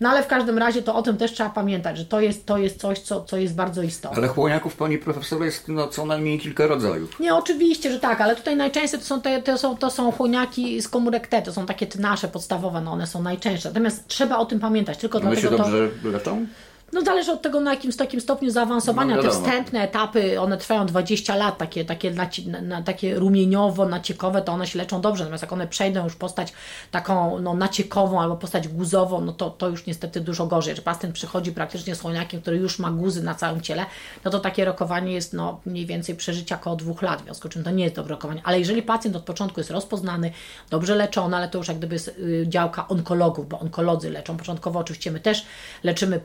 no 0.00 0.08
ale 0.08 0.22
w 0.22 0.26
każdym 0.26 0.58
razie 0.58 0.82
to 0.82 0.94
o 0.94 1.02
tym 1.02 1.16
też 1.16 1.32
trzeba 1.32 1.50
pamiętać, 1.50 1.98
że 1.98 2.04
to 2.04 2.20
jest, 2.20 2.46
to 2.46 2.58
jest 2.58 2.80
coś, 2.80 2.98
co, 2.98 3.24
co 3.24 3.36
jest 3.36 3.54
bardzo 3.54 3.82
istotne. 3.82 4.18
Ale 4.18 4.28
chłoniaków, 4.28 4.76
pani 4.76 4.98
profesor, 4.98 5.44
jest 5.44 5.68
no, 5.68 5.88
co 5.88 6.06
najmniej 6.06 6.38
kilka 6.38 6.66
rodzajów. 6.66 7.20
Nie, 7.20 7.34
oczywiście, 7.34 7.92
że 7.92 8.00
tak, 8.00 8.20
ale 8.20 8.36
tutaj 8.36 8.56
najczęściej 8.56 9.00
to 9.00 9.06
są, 9.06 9.20
te, 9.20 9.42
to 9.42 9.58
są, 9.58 9.76
to 9.76 9.90
są 9.90 10.12
chłoniaki 10.12 10.82
z 10.82 10.88
komórek 10.88 11.26
T, 11.26 11.42
to 11.42 11.52
są 11.52 11.66
takie 11.66 11.86
nasze 11.98 12.28
podstawowe, 12.28 12.80
no 12.80 12.92
one 12.92 13.06
są 13.06 13.22
najczęstsze. 13.22 13.68
Natomiast 13.68 14.06
trzeba 14.06 14.36
o 14.36 14.46
tym 14.46 14.60
pamiętać, 14.60 14.98
tylko 14.98 15.18
One 15.18 15.30
dlatego 15.30 15.56
się 15.56 15.62
dobrze 15.62 15.88
to... 16.02 16.08
leczą? 16.08 16.46
No 16.92 17.02
zależy 17.02 17.32
od 17.32 17.42
tego, 17.42 17.60
na 17.60 17.70
jakim 17.70 17.92
takim 17.92 18.20
stopniu 18.20 18.50
zaawansowania. 18.50 19.16
No, 19.16 19.22
Te 19.22 19.30
wstępne 19.30 19.82
etapy, 19.82 20.40
one 20.40 20.56
trwają 20.56 20.86
20 20.86 21.36
lat, 21.36 21.58
takie, 21.58 21.84
takie, 21.84 22.10
na, 22.10 22.28
na, 22.62 22.82
takie 22.82 23.14
rumieniowo, 23.14 23.86
naciekowe, 23.86 24.42
to 24.42 24.52
one 24.52 24.66
się 24.66 24.78
leczą 24.78 25.00
dobrze. 25.00 25.24
Natomiast 25.24 25.42
jak 25.42 25.52
one 25.52 25.66
przejdą 25.66 26.04
już 26.04 26.16
postać 26.16 26.52
taką 26.90 27.40
no, 27.40 27.54
naciekową 27.54 28.20
albo 28.20 28.36
postać 28.36 28.68
guzową, 28.68 29.20
no 29.20 29.32
to, 29.32 29.50
to 29.50 29.68
już 29.68 29.86
niestety 29.86 30.20
dużo 30.20 30.46
gorzej. 30.46 30.76
Że 30.76 30.82
pacjent 30.82 31.14
przychodzi 31.14 31.52
praktycznie 31.52 31.94
z 31.94 32.00
chłoniakiem, 32.00 32.40
który 32.40 32.56
już 32.56 32.78
ma 32.78 32.90
guzy 32.90 33.22
na 33.22 33.34
całym 33.34 33.60
ciele, 33.60 33.86
no 34.24 34.30
to 34.30 34.40
takie 34.40 34.64
rokowanie 34.64 35.12
jest 35.12 35.32
no, 35.32 35.60
mniej 35.66 35.86
więcej 35.86 36.16
przeżycia 36.16 36.56
około 36.56 36.76
dwóch 36.76 37.02
lat, 37.02 37.20
w 37.20 37.24
związku 37.24 37.48
z 37.48 37.50
czym 37.50 37.64
to 37.64 37.70
nie 37.70 37.84
jest 37.84 37.96
dobre 37.96 38.14
rokowanie. 38.14 38.40
Ale 38.44 38.58
jeżeli 38.58 38.82
pacjent 38.82 39.16
od 39.16 39.22
początku 39.22 39.60
jest 39.60 39.70
rozpoznany, 39.70 40.30
dobrze 40.70 40.94
leczony, 40.94 41.36
ale 41.36 41.48
to 41.48 41.58
już 41.58 41.68
jak 41.68 41.78
gdyby 41.78 41.94
jest 41.94 42.08
y, 42.08 42.44
działka 42.48 42.88
onkologów, 42.88 43.48
bo 43.48 43.58
onkolodzy 43.58 44.10
leczą. 44.10 44.36
Początkowo 44.36 44.78
oczywiście 44.78 45.10
my 45.10 45.20
też 45.20 45.46
leczymy 45.82 46.20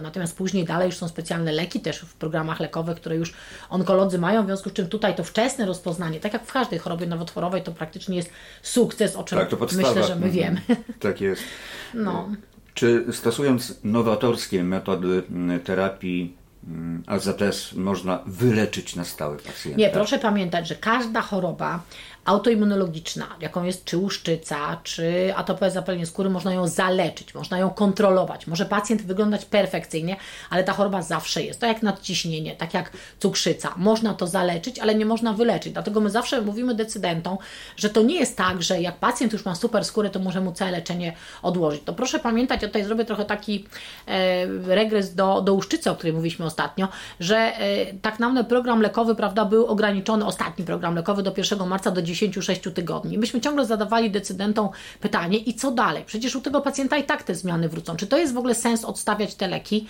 natomiast 0.00 0.36
później 0.36 0.64
dalej 0.64 0.86
już 0.86 0.96
są 0.96 1.08
specjalne 1.08 1.52
leki 1.52 1.80
też 1.80 1.98
w 1.98 2.14
programach 2.14 2.60
lekowych, 2.60 2.96
które 2.96 3.16
już 3.16 3.34
onkolodzy 3.70 4.18
mają, 4.18 4.42
w 4.42 4.46
związku 4.46 4.70
z 4.70 4.72
czym 4.72 4.88
tutaj 4.88 5.14
to 5.14 5.24
wczesne 5.24 5.66
rozpoznanie, 5.66 6.20
tak 6.20 6.32
jak 6.32 6.46
w 6.46 6.52
każdej 6.52 6.78
chorobie 6.78 7.06
nowotworowej, 7.06 7.62
to 7.62 7.72
praktycznie 7.72 8.16
jest 8.16 8.30
sukces, 8.62 9.16
o 9.16 9.24
czym 9.24 9.38
tak, 9.38 9.60
myślę, 9.60 10.04
że 10.04 10.16
my 10.16 10.26
mhm. 10.26 10.32
wiemy. 10.32 10.60
Tak 11.00 11.20
jest. 11.20 11.42
No. 11.94 12.28
Czy 12.74 13.04
stosując 13.12 13.80
nowatorskie 13.84 14.64
metody 14.64 15.22
mm, 15.30 15.60
terapii 15.60 16.36
mm, 16.68 17.02
AZS 17.06 17.72
można 17.72 18.22
wyleczyć 18.26 18.96
na 18.96 19.04
stałe 19.04 19.36
pacjenta? 19.36 19.78
Nie, 19.78 19.90
proszę 19.90 20.18
pamiętać, 20.18 20.68
że 20.68 20.74
każda 20.74 21.20
choroba 21.20 21.82
autoimmunologiczna, 22.28 23.26
jaką 23.40 23.64
jest 23.64 23.84
czy 23.84 23.96
łuszczyca, 23.96 24.80
czy 24.82 25.32
atopowe 25.36 25.70
zapalenie 25.70 26.06
skóry, 26.06 26.30
można 26.30 26.54
ją 26.54 26.68
zaleczyć, 26.68 27.34
można 27.34 27.58
ją 27.58 27.70
kontrolować. 27.70 28.46
Może 28.46 28.66
pacjent 28.66 29.02
wyglądać 29.02 29.44
perfekcyjnie, 29.44 30.16
ale 30.50 30.64
ta 30.64 30.72
choroba 30.72 31.02
zawsze 31.02 31.42
jest. 31.42 31.60
To 31.60 31.66
jak 31.66 31.82
nadciśnienie, 31.82 32.56
tak 32.56 32.74
jak 32.74 32.92
cukrzyca. 33.18 33.74
Można 33.76 34.14
to 34.14 34.26
zaleczyć, 34.26 34.78
ale 34.78 34.94
nie 34.94 35.06
można 35.06 35.32
wyleczyć. 35.32 35.72
Dlatego 35.72 36.00
my 36.00 36.10
zawsze 36.10 36.42
mówimy 36.42 36.74
decydentom, 36.74 37.38
że 37.76 37.90
to 37.90 38.02
nie 38.02 38.14
jest 38.14 38.36
tak, 38.36 38.62
że 38.62 38.80
jak 38.80 38.96
pacjent 38.96 39.32
już 39.32 39.44
ma 39.44 39.54
super 39.54 39.84
skórę, 39.84 40.10
to 40.10 40.18
może 40.18 40.40
mu 40.40 40.52
całe 40.52 40.70
leczenie 40.70 41.12
odłożyć. 41.42 41.82
To 41.84 41.92
proszę 41.92 42.18
pamiętać, 42.18 42.62
ja 42.62 42.68
tutaj 42.68 42.84
zrobię 42.84 43.04
trochę 43.04 43.24
taki 43.24 43.66
e, 44.06 44.46
regres 44.74 45.14
do, 45.14 45.40
do 45.40 45.54
łuszczycy, 45.54 45.90
o 45.90 45.94
której 45.94 46.12
mówiliśmy 46.12 46.44
ostatnio, 46.46 46.88
że 47.20 47.36
e, 47.36 47.94
tak 48.02 48.18
naprawdę 48.18 48.44
program 48.44 48.82
lekowy, 48.82 49.14
prawda, 49.14 49.44
był 49.44 49.66
ograniczony, 49.66 50.26
ostatni 50.26 50.64
program 50.64 50.94
lekowy 50.94 51.22
do 51.22 51.32
1 51.36 51.68
marca 51.68 51.90
do 51.90 52.02
10 52.02 52.17
56 52.18 52.60
tygodni. 52.74 53.18
Myśmy 53.18 53.40
ciągle 53.40 53.66
zadawali 53.66 54.10
decydentom 54.10 54.68
pytanie, 55.00 55.38
i 55.38 55.54
co 55.54 55.70
dalej? 55.70 56.02
Przecież 56.06 56.36
u 56.36 56.40
tego 56.40 56.60
pacjenta 56.60 56.96
i 56.96 57.04
tak 57.04 57.22
te 57.22 57.34
zmiany 57.34 57.68
wrócą. 57.68 57.96
Czy 57.96 58.06
to 58.06 58.18
jest 58.18 58.34
w 58.34 58.38
ogóle 58.38 58.54
sens 58.54 58.84
odstawiać 58.84 59.34
te 59.34 59.48
leki? 59.48 59.86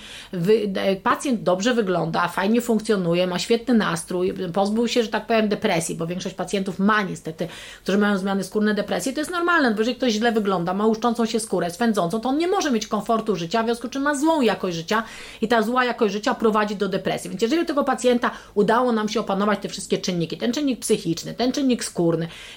E, 0.75 0.97
pacjent 0.97 1.43
dobrze 1.43 1.75
wygląda, 1.75 2.29
fajnie 2.29 2.61
funkcjonuje, 2.61 3.27
ma 3.27 3.39
świetny 3.39 3.75
nastrój, 3.75 4.35
pozbył 4.53 4.89
się, 4.89 5.03
że 5.03 5.09
tak 5.09 5.27
powiem, 5.27 5.49
depresji, 5.49 5.95
bo 5.95 6.07
większość 6.07 6.35
pacjentów 6.35 6.79
ma 6.79 7.03
niestety, 7.03 7.49
którzy 7.83 7.99
mają 7.99 8.19
zmiany 8.19 8.45
skórne, 8.45 8.75
depresji. 8.75 9.13
To 9.13 9.21
jest 9.21 9.31
normalne, 9.31 9.71
bo 9.71 9.79
jeżeli 9.79 9.97
ktoś 9.97 10.13
źle 10.13 10.33
wygląda, 10.33 10.75
ma 10.75 10.87
łuszczącą 10.87 11.27
się 11.27 11.41
skórę, 11.41 11.71
swędzącą, 11.71 12.21
to 12.21 12.29
on 12.29 12.39
nie 12.39 12.49
może 12.49 12.71
mieć 12.71 12.87
komfortu 12.87 13.37
życia, 13.37 13.63
w 13.63 13.67
związku 13.67 13.87
z 13.87 13.91
czym 13.91 14.03
ma 14.03 14.15
złą 14.15 14.41
jakość 14.41 14.77
życia 14.77 15.03
i 15.43 15.49
ta 15.49 15.63
zła 15.63 15.85
jakość 15.85 16.13
życia 16.13 16.35
prowadzi 16.35 16.77
do 16.77 16.89
depresji. 16.89 17.31
Więc 17.31 17.43
jeżeli 17.43 17.63
u 17.63 17.65
tego 17.65 17.85
pacjenta 17.85 18.31
udało 18.55 18.93
nam 18.93 19.09
się 19.09 19.21
opanować 19.21 19.59
te 19.59 19.69
wszystkie 19.69 19.99
czynniki, 19.99 20.37
ten 20.39 20.53
czynnik 20.53 20.81
psychiczny, 20.81 21.35
ten 21.35 21.53
czynnik 21.53 21.85
skórny, 21.85 22.08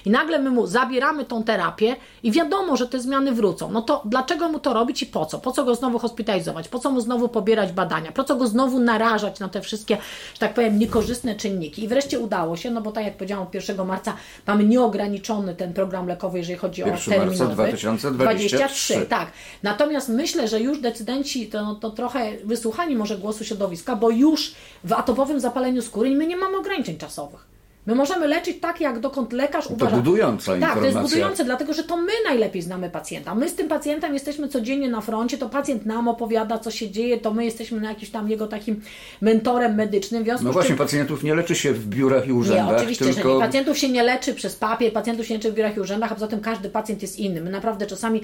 I 0.06 0.10
nagle 0.10 0.38
my 0.38 0.50
mu 0.50 0.66
zabieramy 0.66 1.24
tą 1.24 1.44
terapię 1.44 1.96
i 2.22 2.32
wiadomo, 2.32 2.76
że 2.76 2.88
te 2.88 3.00
zmiany 3.00 3.32
wrócą. 3.32 3.70
No 3.70 3.82
to 3.82 4.02
dlaczego 4.04 4.48
mu 4.48 4.58
to 4.58 4.72
robić 4.72 5.02
i 5.02 5.06
po 5.06 5.26
co? 5.26 5.38
Po 5.38 5.52
co 5.52 5.64
go 5.64 5.74
znowu 5.74 5.98
hospitalizować? 5.98 6.68
Po 6.68 6.78
co 6.78 6.90
mu 6.90 7.00
znowu 7.00 7.28
pobierać 7.28 7.72
badania? 7.72 8.12
Po 8.12 8.24
co 8.24 8.36
go 8.36 8.46
znowu 8.46 8.78
narażać 8.78 9.40
na 9.40 9.48
te 9.48 9.60
wszystkie, 9.60 9.96
że 10.34 10.40
tak 10.40 10.54
powiem, 10.54 10.78
niekorzystne 10.78 11.34
czynniki? 11.34 11.84
I 11.84 11.88
wreszcie 11.88 12.20
udało 12.20 12.56
się, 12.56 12.70
no 12.70 12.80
bo 12.80 12.92
tak 12.92 13.04
jak 13.04 13.16
powiedziałam, 13.16 13.46
od 13.46 13.54
1 13.54 13.86
marca 13.86 14.14
mamy 14.46 14.64
nieograniczony 14.64 15.54
ten 15.54 15.72
program 15.72 16.06
lekowy, 16.06 16.38
jeżeli 16.38 16.58
chodzi 16.58 16.82
o 16.82 16.86
terminowy. 16.86 17.38
marca 17.38 17.54
2023. 17.54 19.06
tak. 19.06 19.32
Natomiast 19.62 20.08
myślę, 20.08 20.48
że 20.48 20.60
już 20.60 20.80
decydenci 20.80 21.46
to, 21.46 21.62
no, 21.62 21.74
to 21.74 21.90
trochę 21.90 22.32
wysłuchani 22.44 22.96
może 22.96 23.18
głosu 23.18 23.44
środowiska, 23.44 23.96
bo 23.96 24.10
już 24.10 24.54
w 24.84 24.92
atopowym 24.92 25.40
zapaleniu 25.40 25.82
skóry 25.82 26.10
my 26.16 26.26
nie 26.26 26.36
mamy 26.36 26.56
ograniczeń 26.56 26.98
czasowych. 26.98 27.51
My 27.86 27.94
możemy 27.94 28.28
leczyć 28.28 28.60
tak, 28.60 28.80
jak 28.80 29.00
dokąd 29.00 29.32
lekarz 29.32 29.66
uważa. 29.66 29.90
To 29.90 29.96
budująca 29.96 30.52
tak, 30.52 30.54
informacja. 30.54 30.82
Tak, 30.82 30.92
to 30.92 31.00
jest 31.00 31.10
budujące, 31.10 31.44
dlatego 31.44 31.74
że 31.74 31.84
to 31.84 31.96
my 31.96 32.12
najlepiej 32.24 32.62
znamy 32.62 32.90
pacjenta. 32.90 33.34
My 33.34 33.48
z 33.48 33.54
tym 33.54 33.68
pacjentem 33.68 34.14
jesteśmy 34.14 34.48
codziennie 34.48 34.88
na 34.88 35.00
froncie, 35.00 35.38
to 35.38 35.48
pacjent 35.48 35.86
nam 35.86 36.08
opowiada, 36.08 36.58
co 36.58 36.70
się 36.70 36.90
dzieje, 36.90 37.18
to 37.18 37.34
my 37.34 37.44
jesteśmy 37.44 37.80
na 37.80 37.88
jakimś 37.88 38.10
tam 38.10 38.30
jego 38.30 38.46
takim 38.46 38.80
mentorem 39.20 39.74
medycznym. 39.74 40.24
W 40.24 40.42
no 40.42 40.52
właśnie, 40.52 40.68
czym... 40.68 40.78
pacjentów 40.78 41.22
nie 41.22 41.34
leczy 41.34 41.54
się 41.54 41.72
w 41.72 41.86
biurach 41.86 42.26
i 42.26 42.32
urzędach. 42.32 42.68
Nie, 42.68 42.76
oczywiście, 42.76 43.04
tylko... 43.04 43.28
że 43.28 43.34
nie. 43.34 43.40
Pacjentów 43.40 43.78
się 43.78 43.88
nie 43.88 44.02
leczy 44.02 44.34
przez 44.34 44.56
papier, 44.56 44.92
pacjentów 44.92 45.26
się 45.26 45.34
nie 45.34 45.38
leczy 45.38 45.52
w 45.52 45.54
biurach 45.54 45.76
i 45.76 45.80
urzędach, 45.80 46.12
a 46.12 46.14
poza 46.14 46.28
tym 46.28 46.40
każdy 46.40 46.68
pacjent 46.68 47.02
jest 47.02 47.18
inny. 47.18 47.40
My 47.40 47.50
naprawdę 47.50 47.86
czasami, 47.86 48.20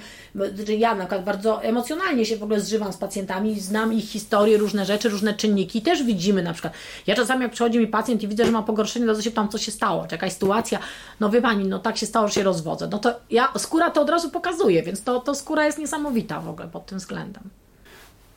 ja 0.78 0.94
na 0.94 1.04
przykład 1.04 1.24
bardzo 1.24 1.62
emocjonalnie 1.62 2.24
się 2.24 2.36
w 2.36 2.42
ogóle 2.42 2.60
zżywam 2.60 2.92
z 2.92 2.96
pacjentami, 2.96 3.60
znam 3.60 3.92
ich 3.92 4.04
historię, 4.04 4.58
różne 4.58 4.84
rzeczy, 4.84 5.08
różne 5.08 5.34
czynniki. 5.34 5.82
Też 5.82 6.02
widzimy 6.02 6.42
na 6.42 6.52
przykład, 6.52 6.72
ja 7.06 7.14
czasami 7.14 7.42
jak 7.42 7.52
przychodzi 7.52 7.78
mi 7.78 7.86
pacjent 7.86 8.22
i 8.22 8.28
widzę, 8.28 8.44
że 8.44 8.52
ma 8.52 8.62
pogorszenie, 8.62 9.06
to 9.06 9.22
się 9.22 9.30
tam, 9.30 9.47
co 9.48 9.58
się 9.58 9.72
stało, 9.72 10.02
czeka 10.02 10.14
jakaś 10.14 10.32
sytuacja, 10.32 10.78
no 11.20 11.30
wie 11.30 11.42
Pani, 11.42 11.64
no 11.64 11.78
tak 11.78 11.96
się 11.96 12.06
stało, 12.06 12.28
że 12.28 12.34
się 12.34 12.42
rozwodzę, 12.42 12.88
no 12.92 12.98
to 12.98 13.14
ja, 13.30 13.52
skóra 13.58 13.90
to 13.90 14.00
od 14.00 14.10
razu 14.10 14.30
pokazuje, 14.30 14.82
więc 14.82 15.02
to, 15.02 15.20
to 15.20 15.34
skóra 15.34 15.66
jest 15.66 15.78
niesamowita 15.78 16.40
w 16.40 16.48
ogóle 16.48 16.68
pod 16.68 16.86
tym 16.86 16.98
względem. 16.98 17.42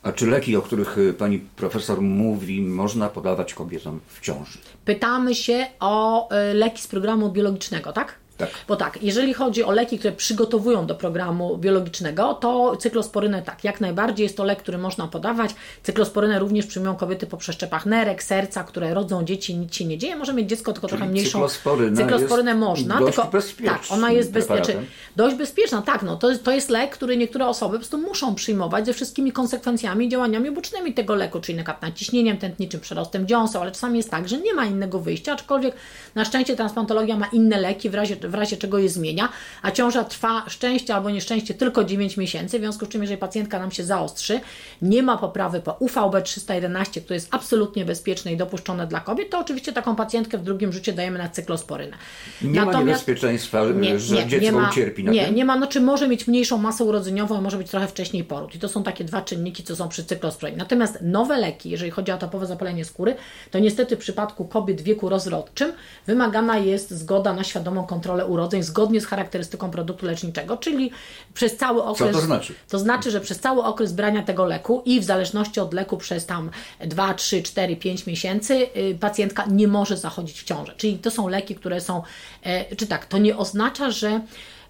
A 0.02 0.12
czy 0.12 0.26
leki, 0.26 0.56
o 0.56 0.62
których 0.62 0.98
y, 0.98 1.14
pani 1.14 1.38
profesor 1.38 2.00
mówi, 2.00 2.62
można 2.62 3.08
podawać 3.08 3.54
kobietom 3.54 4.00
w 4.06 4.20
ciąży? 4.20 4.58
Pytamy 4.84 5.34
się 5.34 5.66
o 5.80 6.28
y, 6.50 6.54
leki 6.54 6.82
z 6.82 6.86
programu 6.86 7.30
biologicznego, 7.30 7.92
tak? 7.92 8.21
Tak. 8.42 8.50
Bo 8.68 8.76
tak, 8.76 9.02
jeżeli 9.02 9.34
chodzi 9.34 9.64
o 9.64 9.72
leki, 9.72 9.98
które 9.98 10.12
przygotowują 10.12 10.86
do 10.86 10.94
programu 10.94 11.58
biologicznego, 11.58 12.34
to 12.34 12.76
cyklosporynę 12.76 13.42
tak, 13.42 13.64
jak 13.64 13.80
najbardziej 13.80 14.24
jest 14.24 14.36
to 14.36 14.44
lek, 14.44 14.58
który 14.58 14.78
można 14.78 15.08
podawać. 15.08 15.50
Cyklosporynę 15.82 16.38
również 16.38 16.66
przyjmują 16.66 16.96
kobiety 16.96 17.26
po 17.26 17.36
przeszczepach 17.36 17.86
nerek, 17.86 18.22
serca, 18.22 18.64
które 18.64 18.94
rodzą 18.94 19.24
dzieci, 19.24 19.56
nic 19.56 19.74
się 19.74 19.84
nie 19.84 19.98
dzieje. 19.98 20.16
Może 20.16 20.32
mieć 20.32 20.48
dziecko 20.48 20.72
tylko 20.72 20.88
Czyli 20.88 20.98
trochę 20.98 21.12
mniejszą. 21.12 21.30
Cyklosporynę, 21.30 21.96
cyklosporynę 21.96 22.54
można, 22.54 22.98
dość 22.98 23.16
tylko 23.16 23.30
tak, 23.64 23.82
ona 23.90 24.10
jest 24.10 24.32
bezpieczna. 24.32 24.74
Dość 25.16 25.36
bezpieczna, 25.36 25.82
tak, 25.82 26.02
no 26.02 26.16
to, 26.16 26.38
to 26.38 26.52
jest 26.52 26.70
lek, 26.70 26.90
który 26.90 27.16
niektóre 27.16 27.46
osoby 27.46 27.72
po 27.72 27.78
prostu 27.78 27.98
muszą 27.98 28.34
przyjmować 28.34 28.86
ze 28.86 28.92
wszystkimi 28.92 29.32
konsekwencjami 29.32 30.06
i 30.06 30.08
działaniami 30.08 30.50
ubocznymi 30.50 30.94
tego 30.94 31.14
leku, 31.14 31.40
czyli 31.40 31.58
na 31.58 31.64
przykład 31.64 31.82
naciśnieniem 31.82 32.36
tętniczym, 32.36 32.80
przerostem 32.80 33.26
dziąseł, 33.26 33.62
ale 33.62 33.72
czasami 33.72 33.96
jest 33.96 34.10
tak, 34.10 34.28
że 34.28 34.38
nie 34.38 34.54
ma 34.54 34.66
innego 34.66 35.00
wyjścia, 35.00 35.32
aczkolwiek 35.32 35.74
na 36.14 36.24
szczęście 36.24 36.56
transplantologia 36.56 37.16
ma 37.16 37.26
inne 37.26 37.60
leki, 37.60 37.90
w 37.90 37.94
razie, 37.94 38.16
w 38.32 38.34
razie 38.34 38.56
czego 38.56 38.78
je 38.78 38.88
zmienia, 38.88 39.28
a 39.62 39.70
ciąża 39.70 40.04
trwa 40.04 40.44
szczęście 40.48 40.94
albo 40.94 41.10
nieszczęście 41.10 41.54
tylko 41.54 41.84
9 41.84 42.16
miesięcy, 42.16 42.58
w 42.58 42.60
związku 42.60 42.86
z 42.86 42.88
czym 42.88 43.02
jeżeli 43.02 43.20
pacjentka 43.20 43.58
nam 43.58 43.70
się 43.70 43.84
zaostrzy, 43.84 44.40
nie 44.82 45.02
ma 45.02 45.18
poprawy 45.18 45.60
po 45.60 45.72
UVB 45.72 46.22
311, 46.24 47.00
które 47.00 47.14
jest 47.14 47.28
absolutnie 47.30 47.84
bezpieczne 47.84 48.32
i 48.32 48.36
dopuszczone 48.36 48.86
dla 48.86 49.00
kobiet, 49.00 49.30
to 49.30 49.38
oczywiście 49.38 49.72
taką 49.72 49.96
pacjentkę 49.96 50.38
w 50.38 50.42
drugim 50.42 50.72
rzucie 50.72 50.92
dajemy 50.92 51.18
na 51.18 51.28
cyklosporynę. 51.28 51.96
Nie 52.42 52.64
ma 52.64 52.72
niebezpieczeństwa, 52.72 53.64
że 53.96 54.26
dziecko 54.26 54.44
nie 54.44 54.52
ma, 54.52 54.70
ucierpi 54.70 55.04
na 55.04 55.12
nie, 55.12 55.26
tym? 55.26 55.34
Nie 55.34 55.44
ma, 55.44 55.56
no 55.56 55.66
czy 55.66 55.80
może 55.80 56.08
mieć 56.08 56.26
mniejszą 56.26 56.58
masę 56.58 56.84
urodzeniową, 56.84 57.40
może 57.40 57.58
być 57.58 57.70
trochę 57.70 57.88
wcześniej 57.88 58.24
poród. 58.24 58.54
I 58.54 58.58
to 58.58 58.68
są 58.68 58.82
takie 58.82 59.04
dwa 59.04 59.22
czynniki, 59.22 59.62
co 59.62 59.76
są 59.76 59.88
przy 59.88 60.04
cyklosporinie. 60.04 60.58
Natomiast 60.58 60.98
nowe 61.02 61.38
leki, 61.38 61.70
jeżeli 61.70 61.90
chodzi 61.90 62.12
o 62.12 62.14
atopowe 62.14 62.46
zapalenie 62.46 62.84
skóry, 62.84 63.14
to 63.50 63.58
niestety 63.58 63.96
w 63.96 63.98
przypadku 63.98 64.44
kobiet 64.44 64.80
w 64.80 64.84
wieku 64.84 65.08
rozrodczym 65.08 65.72
wymagana 66.06 66.58
jest 66.58 66.90
zgoda 66.90 67.34
na 67.34 67.44
świadomą 67.44 67.86
kontrolę 67.86 68.11
urodzeń 68.26 68.62
zgodnie 68.62 69.00
z 69.00 69.06
charakterystyką 69.06 69.70
produktu 69.70 70.06
leczniczego, 70.06 70.56
czyli 70.56 70.90
przez 71.34 71.56
cały 71.56 71.84
okres. 71.84 72.12
Co 72.12 72.20
to 72.20 72.26
znaczy? 72.26 72.54
To 72.68 72.78
znaczy, 72.78 73.10
że 73.10 73.20
przez 73.20 73.40
cały 73.40 73.64
okres 73.64 73.92
brania 73.92 74.22
tego 74.22 74.44
leku 74.44 74.82
i 74.84 75.00
w 75.00 75.04
zależności 75.04 75.60
od 75.60 75.74
leku 75.74 75.96
przez 75.96 76.26
tam 76.26 76.50
2, 76.80 77.14
3, 77.14 77.42
4, 77.42 77.76
5 77.76 78.06
miesięcy 78.06 78.54
y, 78.76 78.96
pacjentka 79.00 79.44
nie 79.50 79.68
może 79.68 79.96
zachodzić 79.96 80.40
w 80.40 80.44
ciążę. 80.44 80.74
Czyli 80.76 80.98
to 80.98 81.10
są 81.10 81.28
leki, 81.28 81.54
które 81.54 81.80
są, 81.80 82.02
e, 82.42 82.76
czy 82.76 82.86
tak, 82.86 83.06
to 83.06 83.18
nie 83.18 83.36
oznacza, 83.36 83.90
że 83.90 84.20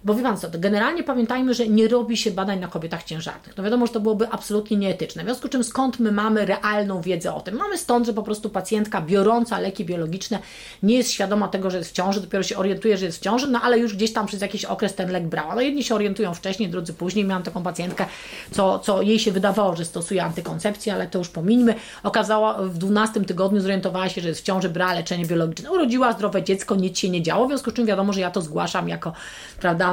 bo 0.05 0.13
wie 0.13 0.23
Pan 0.23 0.37
co, 0.37 0.47
generalnie 0.51 1.03
pamiętajmy, 1.03 1.53
że 1.53 1.67
nie 1.67 1.87
robi 1.87 2.17
się 2.17 2.31
badań 2.31 2.59
na 2.59 2.67
kobietach 2.67 3.03
ciężarnych. 3.03 3.57
No 3.57 3.63
wiadomo, 3.63 3.87
że 3.87 3.93
to 3.93 3.99
byłoby 3.99 4.27
absolutnie 4.29 4.77
nieetyczne. 4.77 5.23
W 5.23 5.25
związku 5.25 5.47
z 5.47 5.51
czym 5.51 5.63
skąd 5.63 5.99
my 5.99 6.11
mamy 6.11 6.45
realną 6.45 7.01
wiedzę 7.01 7.33
o 7.33 7.41
tym? 7.41 7.55
Mamy 7.55 7.77
stąd, 7.77 8.05
że 8.05 8.13
po 8.13 8.23
prostu 8.23 8.49
pacjentka 8.49 9.01
biorąca 9.01 9.59
leki 9.59 9.85
biologiczne 9.85 10.39
nie 10.83 10.95
jest 10.95 11.11
świadoma 11.11 11.47
tego, 11.47 11.69
że 11.69 11.77
jest 11.77 11.89
w 11.89 11.93
ciąży, 11.93 12.21
dopiero 12.21 12.43
się 12.43 12.57
orientuje, 12.57 12.97
że 12.97 13.05
jest 13.05 13.17
w 13.17 13.21
ciąży, 13.21 13.47
no 13.47 13.59
ale 13.61 13.79
już 13.79 13.95
gdzieś 13.95 14.13
tam 14.13 14.27
przez 14.27 14.41
jakiś 14.41 14.65
okres 14.65 14.95
ten 14.95 15.11
lek 15.11 15.27
brała. 15.27 15.55
No 15.55 15.61
jedni 15.61 15.83
się 15.83 15.95
orientują 15.95 16.33
wcześniej, 16.33 16.69
drudzy 16.69 16.93
później. 16.93 17.25
Miałam 17.25 17.43
taką 17.43 17.63
pacjentkę, 17.63 18.05
co, 18.51 18.79
co 18.79 19.01
jej 19.01 19.19
się 19.19 19.31
wydawało, 19.31 19.75
że 19.75 19.85
stosuje 19.85 20.23
antykoncepcję, 20.23 20.93
ale 20.93 21.07
to 21.07 21.17
już 21.19 21.29
pomińmy. 21.29 21.75
Okazała 22.03 22.63
w 22.63 22.77
12 22.77 23.21
tygodniu 23.21 23.61
zorientowała 23.61 24.09
się, 24.09 24.21
że 24.21 24.27
jest 24.27 24.41
w 24.41 24.43
ciąży, 24.43 24.69
brała 24.69 24.93
leczenie 24.93 25.25
biologiczne. 25.25 25.71
Urodziła 25.71 26.13
zdrowe 26.13 26.43
dziecko, 26.43 26.75
nic 26.75 26.97
się 26.97 27.09
nie 27.09 27.21
działo, 27.21 27.45
w 27.45 27.49
związku 27.49 27.71
z 27.71 27.73
czym 27.73 27.85
wiadomo, 27.85 28.13
że 28.13 28.21
ja 28.21 28.31
to 28.31 28.41
zgłaszam 28.41 28.89
jako, 28.89 29.13
prawda, 29.59 29.92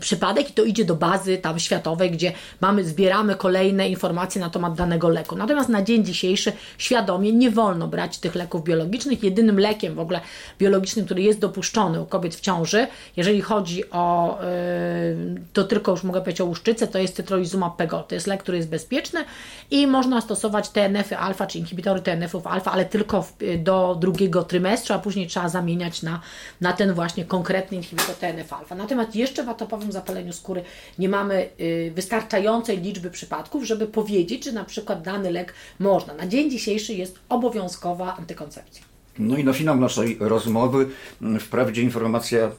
przypadek 0.00 0.50
i 0.50 0.52
to 0.52 0.64
idzie 0.64 0.84
do 0.84 0.94
bazy 0.94 1.38
tam 1.38 1.58
światowej, 1.58 2.10
gdzie 2.10 2.32
mamy, 2.60 2.84
zbieramy 2.84 3.34
kolejne 3.34 3.88
informacje 3.88 4.40
na 4.40 4.50
temat 4.50 4.74
danego 4.74 5.08
leku. 5.08 5.36
Natomiast 5.36 5.68
na 5.68 5.82
dzień 5.82 6.04
dzisiejszy 6.04 6.52
świadomie 6.78 7.32
nie 7.32 7.50
wolno 7.50 7.88
brać 7.88 8.18
tych 8.18 8.34
leków 8.34 8.64
biologicznych. 8.64 9.22
Jedynym 9.22 9.60
lekiem 9.60 9.94
w 9.94 9.98
ogóle 9.98 10.20
biologicznym, 10.58 11.04
który 11.04 11.22
jest 11.22 11.38
dopuszczony 11.38 12.00
u 12.00 12.06
kobiet 12.06 12.34
w 12.34 12.40
ciąży, 12.40 12.86
jeżeli 13.16 13.40
chodzi 13.40 13.90
o, 13.90 14.38
yy, 14.40 15.40
to 15.52 15.64
tylko 15.64 15.90
już 15.90 16.04
mogę 16.04 16.20
powiedzieć 16.20 16.40
o 16.40 16.44
łuszczycę, 16.44 16.86
to 16.86 16.98
jest 16.98 17.16
cytrolizumab 17.16 17.76
pegol. 17.76 18.04
To 18.04 18.14
jest 18.14 18.26
lek, 18.26 18.42
który 18.42 18.56
jest 18.56 18.68
bezpieczny 18.68 19.24
i 19.70 19.86
można 19.86 20.20
stosować 20.20 20.68
TNF-y 20.68 21.18
alfa, 21.18 21.46
czy 21.46 21.58
inhibitory 21.58 22.00
TNF-ów 22.00 22.46
alfa, 22.46 22.72
ale 22.72 22.84
tylko 22.84 23.26
do 23.58 23.96
drugiego 24.00 24.42
trymestru, 24.42 24.94
a 24.94 24.98
później 24.98 25.26
trzeba 25.26 25.48
zamieniać 25.48 26.02
na, 26.02 26.20
na 26.60 26.72
ten 26.72 26.92
właśnie 26.92 27.24
konkretny 27.24 27.76
inhibitor 27.76 28.14
TNF 28.14 28.52
alfa. 28.52 28.74
Natomiast 28.74 29.16
jeszcze 29.16 29.44
w 29.44 29.48
zapaleniu 29.90 30.32
skóry 30.32 30.62
nie 30.98 31.08
mamy 31.08 31.48
y, 31.60 31.92
wystarczającej 31.94 32.80
liczby 32.80 33.10
przypadków, 33.10 33.64
żeby 33.64 33.86
powiedzieć, 33.86 34.44
że 34.44 34.52
na 34.52 34.64
przykład 34.64 35.02
dany 35.02 35.30
lek 35.30 35.54
można. 35.78 36.14
Na 36.14 36.26
dzień 36.26 36.50
dzisiejszy 36.50 36.94
jest 36.94 37.18
obowiązkowa 37.28 38.16
antykoncepcja. 38.16 38.82
No 39.18 39.36
i 39.36 39.44
na 39.44 39.52
finał 39.52 39.76
naszej 39.76 40.16
rozmowy, 40.20 40.88
mm, 41.22 41.40
wprawdzie 41.40 41.82
informacja 41.82 42.50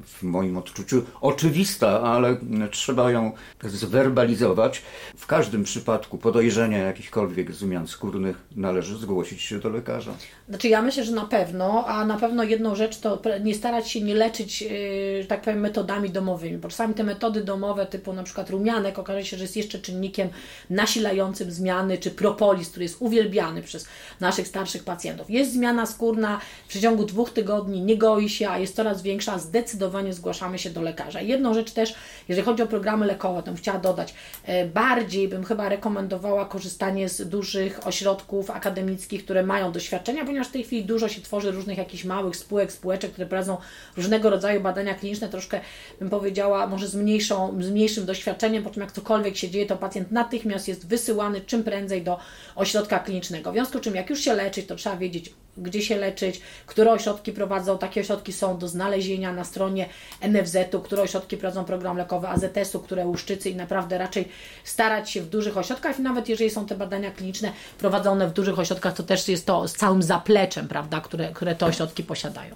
w 0.00 0.22
moim 0.22 0.56
odczuciu 0.56 1.02
oczywista, 1.20 2.00
ale 2.00 2.36
trzeba 2.70 3.10
ją 3.10 3.32
zwerbalizować. 3.62 4.82
W 5.16 5.26
każdym 5.26 5.64
przypadku 5.64 6.18
podejrzenia 6.18 6.78
jakichkolwiek 6.78 7.52
zmian 7.52 7.88
skórnych 7.88 8.36
należy 8.56 8.96
zgłosić 8.96 9.42
się 9.42 9.58
do 9.58 9.68
lekarza. 9.68 10.12
Znaczy 10.48 10.68
ja 10.68 10.82
myślę, 10.82 11.04
że 11.04 11.12
na 11.12 11.24
pewno, 11.24 11.86
a 11.86 12.04
na 12.04 12.16
pewno 12.16 12.44
jedną 12.44 12.74
rzecz 12.74 12.98
to 13.00 13.22
nie 13.42 13.54
starać 13.54 13.90
się 13.90 14.00
nie 14.00 14.14
leczyć, 14.14 14.62
yy, 14.62 15.26
tak 15.28 15.42
powiem, 15.42 15.60
metodami 15.60 16.10
domowymi, 16.10 16.58
bo 16.58 16.68
czasami 16.68 16.94
te 16.94 17.04
metody 17.04 17.44
domowe 17.44 17.86
typu 17.86 18.12
na 18.12 18.22
przykład 18.22 18.50
rumianek 18.50 18.98
okaże 18.98 19.24
się, 19.24 19.36
że 19.36 19.44
jest 19.44 19.56
jeszcze 19.56 19.78
czynnikiem 19.78 20.28
nasilającym 20.70 21.50
zmiany, 21.50 21.98
czy 21.98 22.10
propolis, 22.10 22.70
który 22.70 22.82
jest 22.82 22.96
uwielbiany 23.00 23.62
przez 23.62 23.86
naszych 24.20 24.48
starszych 24.48 24.84
pacjentów. 24.84 25.30
Jest 25.30 25.52
zmiana 25.52 25.86
skórna, 25.86 26.40
w 26.64 26.68
przeciągu 26.68 27.04
dwóch 27.04 27.30
tygodni 27.30 27.80
nie 27.80 27.96
goi 27.96 28.28
się, 28.28 28.48
a 28.48 28.58
jest 28.58 28.76
coraz 28.76 29.02
większa, 29.02 29.38
zdecydowanie 29.38 29.83
zgłaszamy 30.10 30.58
się 30.58 30.70
do 30.70 30.82
lekarza. 30.82 31.20
Jedną 31.20 31.54
rzecz 31.54 31.72
też, 31.72 31.94
jeżeli 32.28 32.46
chodzi 32.46 32.62
o 32.62 32.66
programy 32.66 33.06
lekowe, 33.06 33.42
to 33.42 33.46
bym 33.46 33.56
chciała 33.56 33.78
dodać, 33.78 34.14
yy, 34.48 34.66
bardziej 34.66 35.28
bym 35.28 35.44
chyba 35.44 35.68
rekomendowała 35.68 36.46
korzystanie 36.46 37.08
z 37.08 37.28
dużych 37.28 37.86
ośrodków 37.86 38.50
akademickich, 38.50 39.24
które 39.24 39.42
mają 39.42 39.72
doświadczenia, 39.72 40.24
ponieważ 40.24 40.48
w 40.48 40.52
tej 40.52 40.64
chwili 40.64 40.84
dużo 40.84 41.08
się 41.08 41.20
tworzy 41.20 41.50
różnych 41.50 41.78
jakichś 41.78 42.04
małych 42.04 42.36
spółek, 42.36 42.72
spółeczek, 42.72 43.12
które 43.12 43.26
prowadzą 43.26 43.56
różnego 43.96 44.30
rodzaju 44.30 44.60
badania 44.60 44.94
kliniczne, 44.94 45.28
troszkę 45.28 45.60
bym 46.00 46.10
powiedziała, 46.10 46.66
może 46.66 46.88
z, 46.88 46.94
mniejszą, 46.94 47.56
z 47.60 47.70
mniejszym 47.70 48.06
doświadczeniem, 48.06 48.64
po 48.64 48.70
czym 48.70 48.82
jak 48.82 48.92
cokolwiek 48.92 49.36
się 49.36 49.50
dzieje, 49.50 49.66
to 49.66 49.76
pacjent 49.76 50.12
natychmiast 50.12 50.68
jest 50.68 50.88
wysyłany 50.88 51.40
czym 51.40 51.64
prędzej 51.64 52.02
do 52.02 52.18
ośrodka 52.54 52.98
klinicznego. 52.98 53.50
W 53.50 53.54
związku 53.54 53.78
z 53.78 53.80
czym, 53.80 53.94
jak 53.94 54.10
już 54.10 54.20
się 54.20 54.34
leczyć, 54.34 54.66
to 54.66 54.76
trzeba 54.76 54.96
wiedzieć, 54.96 55.32
gdzie 55.58 55.82
się 55.82 55.96
leczyć, 55.96 56.40
które 56.66 56.92
ośrodki 56.92 57.32
prowadzą, 57.32 57.78
takie 57.78 58.00
ośrodki 58.00 58.32
są 58.32 58.58
do 58.58 58.68
znalezienia 58.68 59.32
na 59.32 59.44
stronie 59.44 59.88
NFZ-u, 60.20 60.80
które 60.80 61.02
ośrodki 61.02 61.36
prowadzą 61.36 61.64
program 61.64 61.96
lekowy 61.96 62.28
AZS-u, 62.28 62.80
które 62.80 63.06
łuszczycy 63.06 63.50
i 63.50 63.56
naprawdę 63.56 63.98
raczej 63.98 64.28
starać 64.64 65.10
się 65.10 65.22
w 65.22 65.28
dużych 65.28 65.58
ośrodkach 65.58 65.98
i 65.98 66.02
nawet 66.02 66.28
jeżeli 66.28 66.50
są 66.50 66.66
te 66.66 66.74
badania 66.74 67.10
kliniczne 67.10 67.52
prowadzone 67.78 68.28
w 68.28 68.32
dużych 68.32 68.58
ośrodkach, 68.58 68.94
to 68.94 69.02
też 69.02 69.28
jest 69.28 69.46
to 69.46 69.68
z 69.68 69.72
całym 69.72 70.02
zapleczem, 70.02 70.68
prawda, 70.68 71.00
które, 71.00 71.32
które 71.32 71.54
te 71.54 71.66
ośrodki 71.66 72.04
posiadają. 72.04 72.54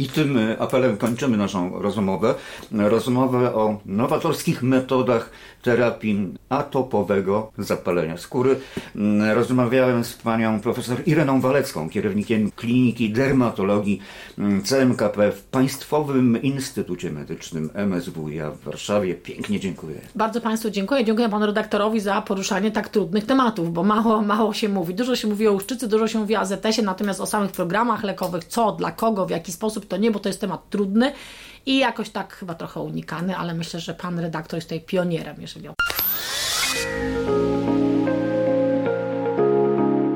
I 0.00 0.08
tym 0.08 0.38
apelem 0.58 0.96
kończymy 0.96 1.36
naszą 1.36 1.82
rozmowę. 1.82 2.34
Rozmowę 2.72 3.54
o 3.54 3.78
nowatorskich 3.86 4.62
metodach 4.62 5.30
terapii 5.62 6.28
atopowego 6.48 7.52
zapalenia 7.58 8.16
skóry. 8.16 8.56
Rozmawiałem 9.34 10.04
z 10.04 10.14
panią 10.14 10.60
profesor 10.60 11.02
Ireną 11.06 11.40
Walecką, 11.40 11.90
kierownikiem 11.90 12.50
Kliniki 12.50 13.12
Dermatologii 13.12 14.00
CMKP 14.64 15.32
w 15.32 15.42
Państwowym 15.42 16.42
Instytucie 16.42 17.10
Medycznym 17.10 17.70
MSWiA 17.74 18.50
w 18.50 18.60
Warszawie. 18.60 19.14
Pięknie 19.14 19.60
dziękuję. 19.60 20.00
Bardzo 20.14 20.40
Państwu 20.40 20.70
dziękuję. 20.70 21.04
Dziękuję 21.04 21.28
Panu 21.28 21.46
redaktorowi 21.46 22.00
za 22.00 22.22
poruszanie 22.22 22.70
tak 22.70 22.88
trudnych 22.88 23.26
tematów, 23.26 23.72
bo 23.72 23.82
mało, 23.82 24.22
mało 24.22 24.52
się 24.52 24.68
mówi. 24.68 24.94
Dużo 24.94 25.16
się 25.16 25.28
mówi 25.28 25.48
o 25.48 25.52
uszczycy, 25.52 25.88
dużo 25.88 26.08
się 26.08 26.18
mówi 26.18 26.36
o 26.36 26.38
AZS-ie, 26.38 26.82
natomiast 26.86 27.20
o 27.20 27.26
samych 27.26 27.52
programach 27.52 28.02
lekowych, 28.02 28.44
co, 28.44 28.72
dla 28.72 28.92
kogo, 28.92 29.26
w 29.26 29.30
jaki 29.30 29.52
sposób, 29.52 29.89
to 29.90 29.96
nie, 29.96 30.10
bo 30.10 30.18
to 30.18 30.28
jest 30.28 30.40
temat 30.40 30.70
trudny 30.70 31.12
i 31.66 31.78
jakoś 31.78 32.10
tak 32.10 32.34
chyba 32.34 32.54
trochę 32.54 32.80
unikany, 32.80 33.36
ale 33.36 33.54
myślę, 33.54 33.80
że 33.80 33.94
Pan 33.94 34.18
redaktor 34.18 34.56
jest 34.56 34.68
tutaj 34.68 34.80
pionierem, 34.80 35.36
jeżeli 35.40 35.68
o... 35.68 35.74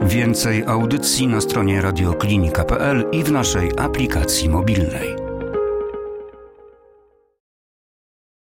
Więcej 0.03 0.65
audycji 0.67 1.27
na 1.27 1.41
stronie 1.41 1.83
radioklinika.pl 1.83 3.05
i 3.13 3.25
w 3.25 3.33
naszej 3.33 3.71
aplikacji 3.79 4.49
mobilnej. 4.49 5.24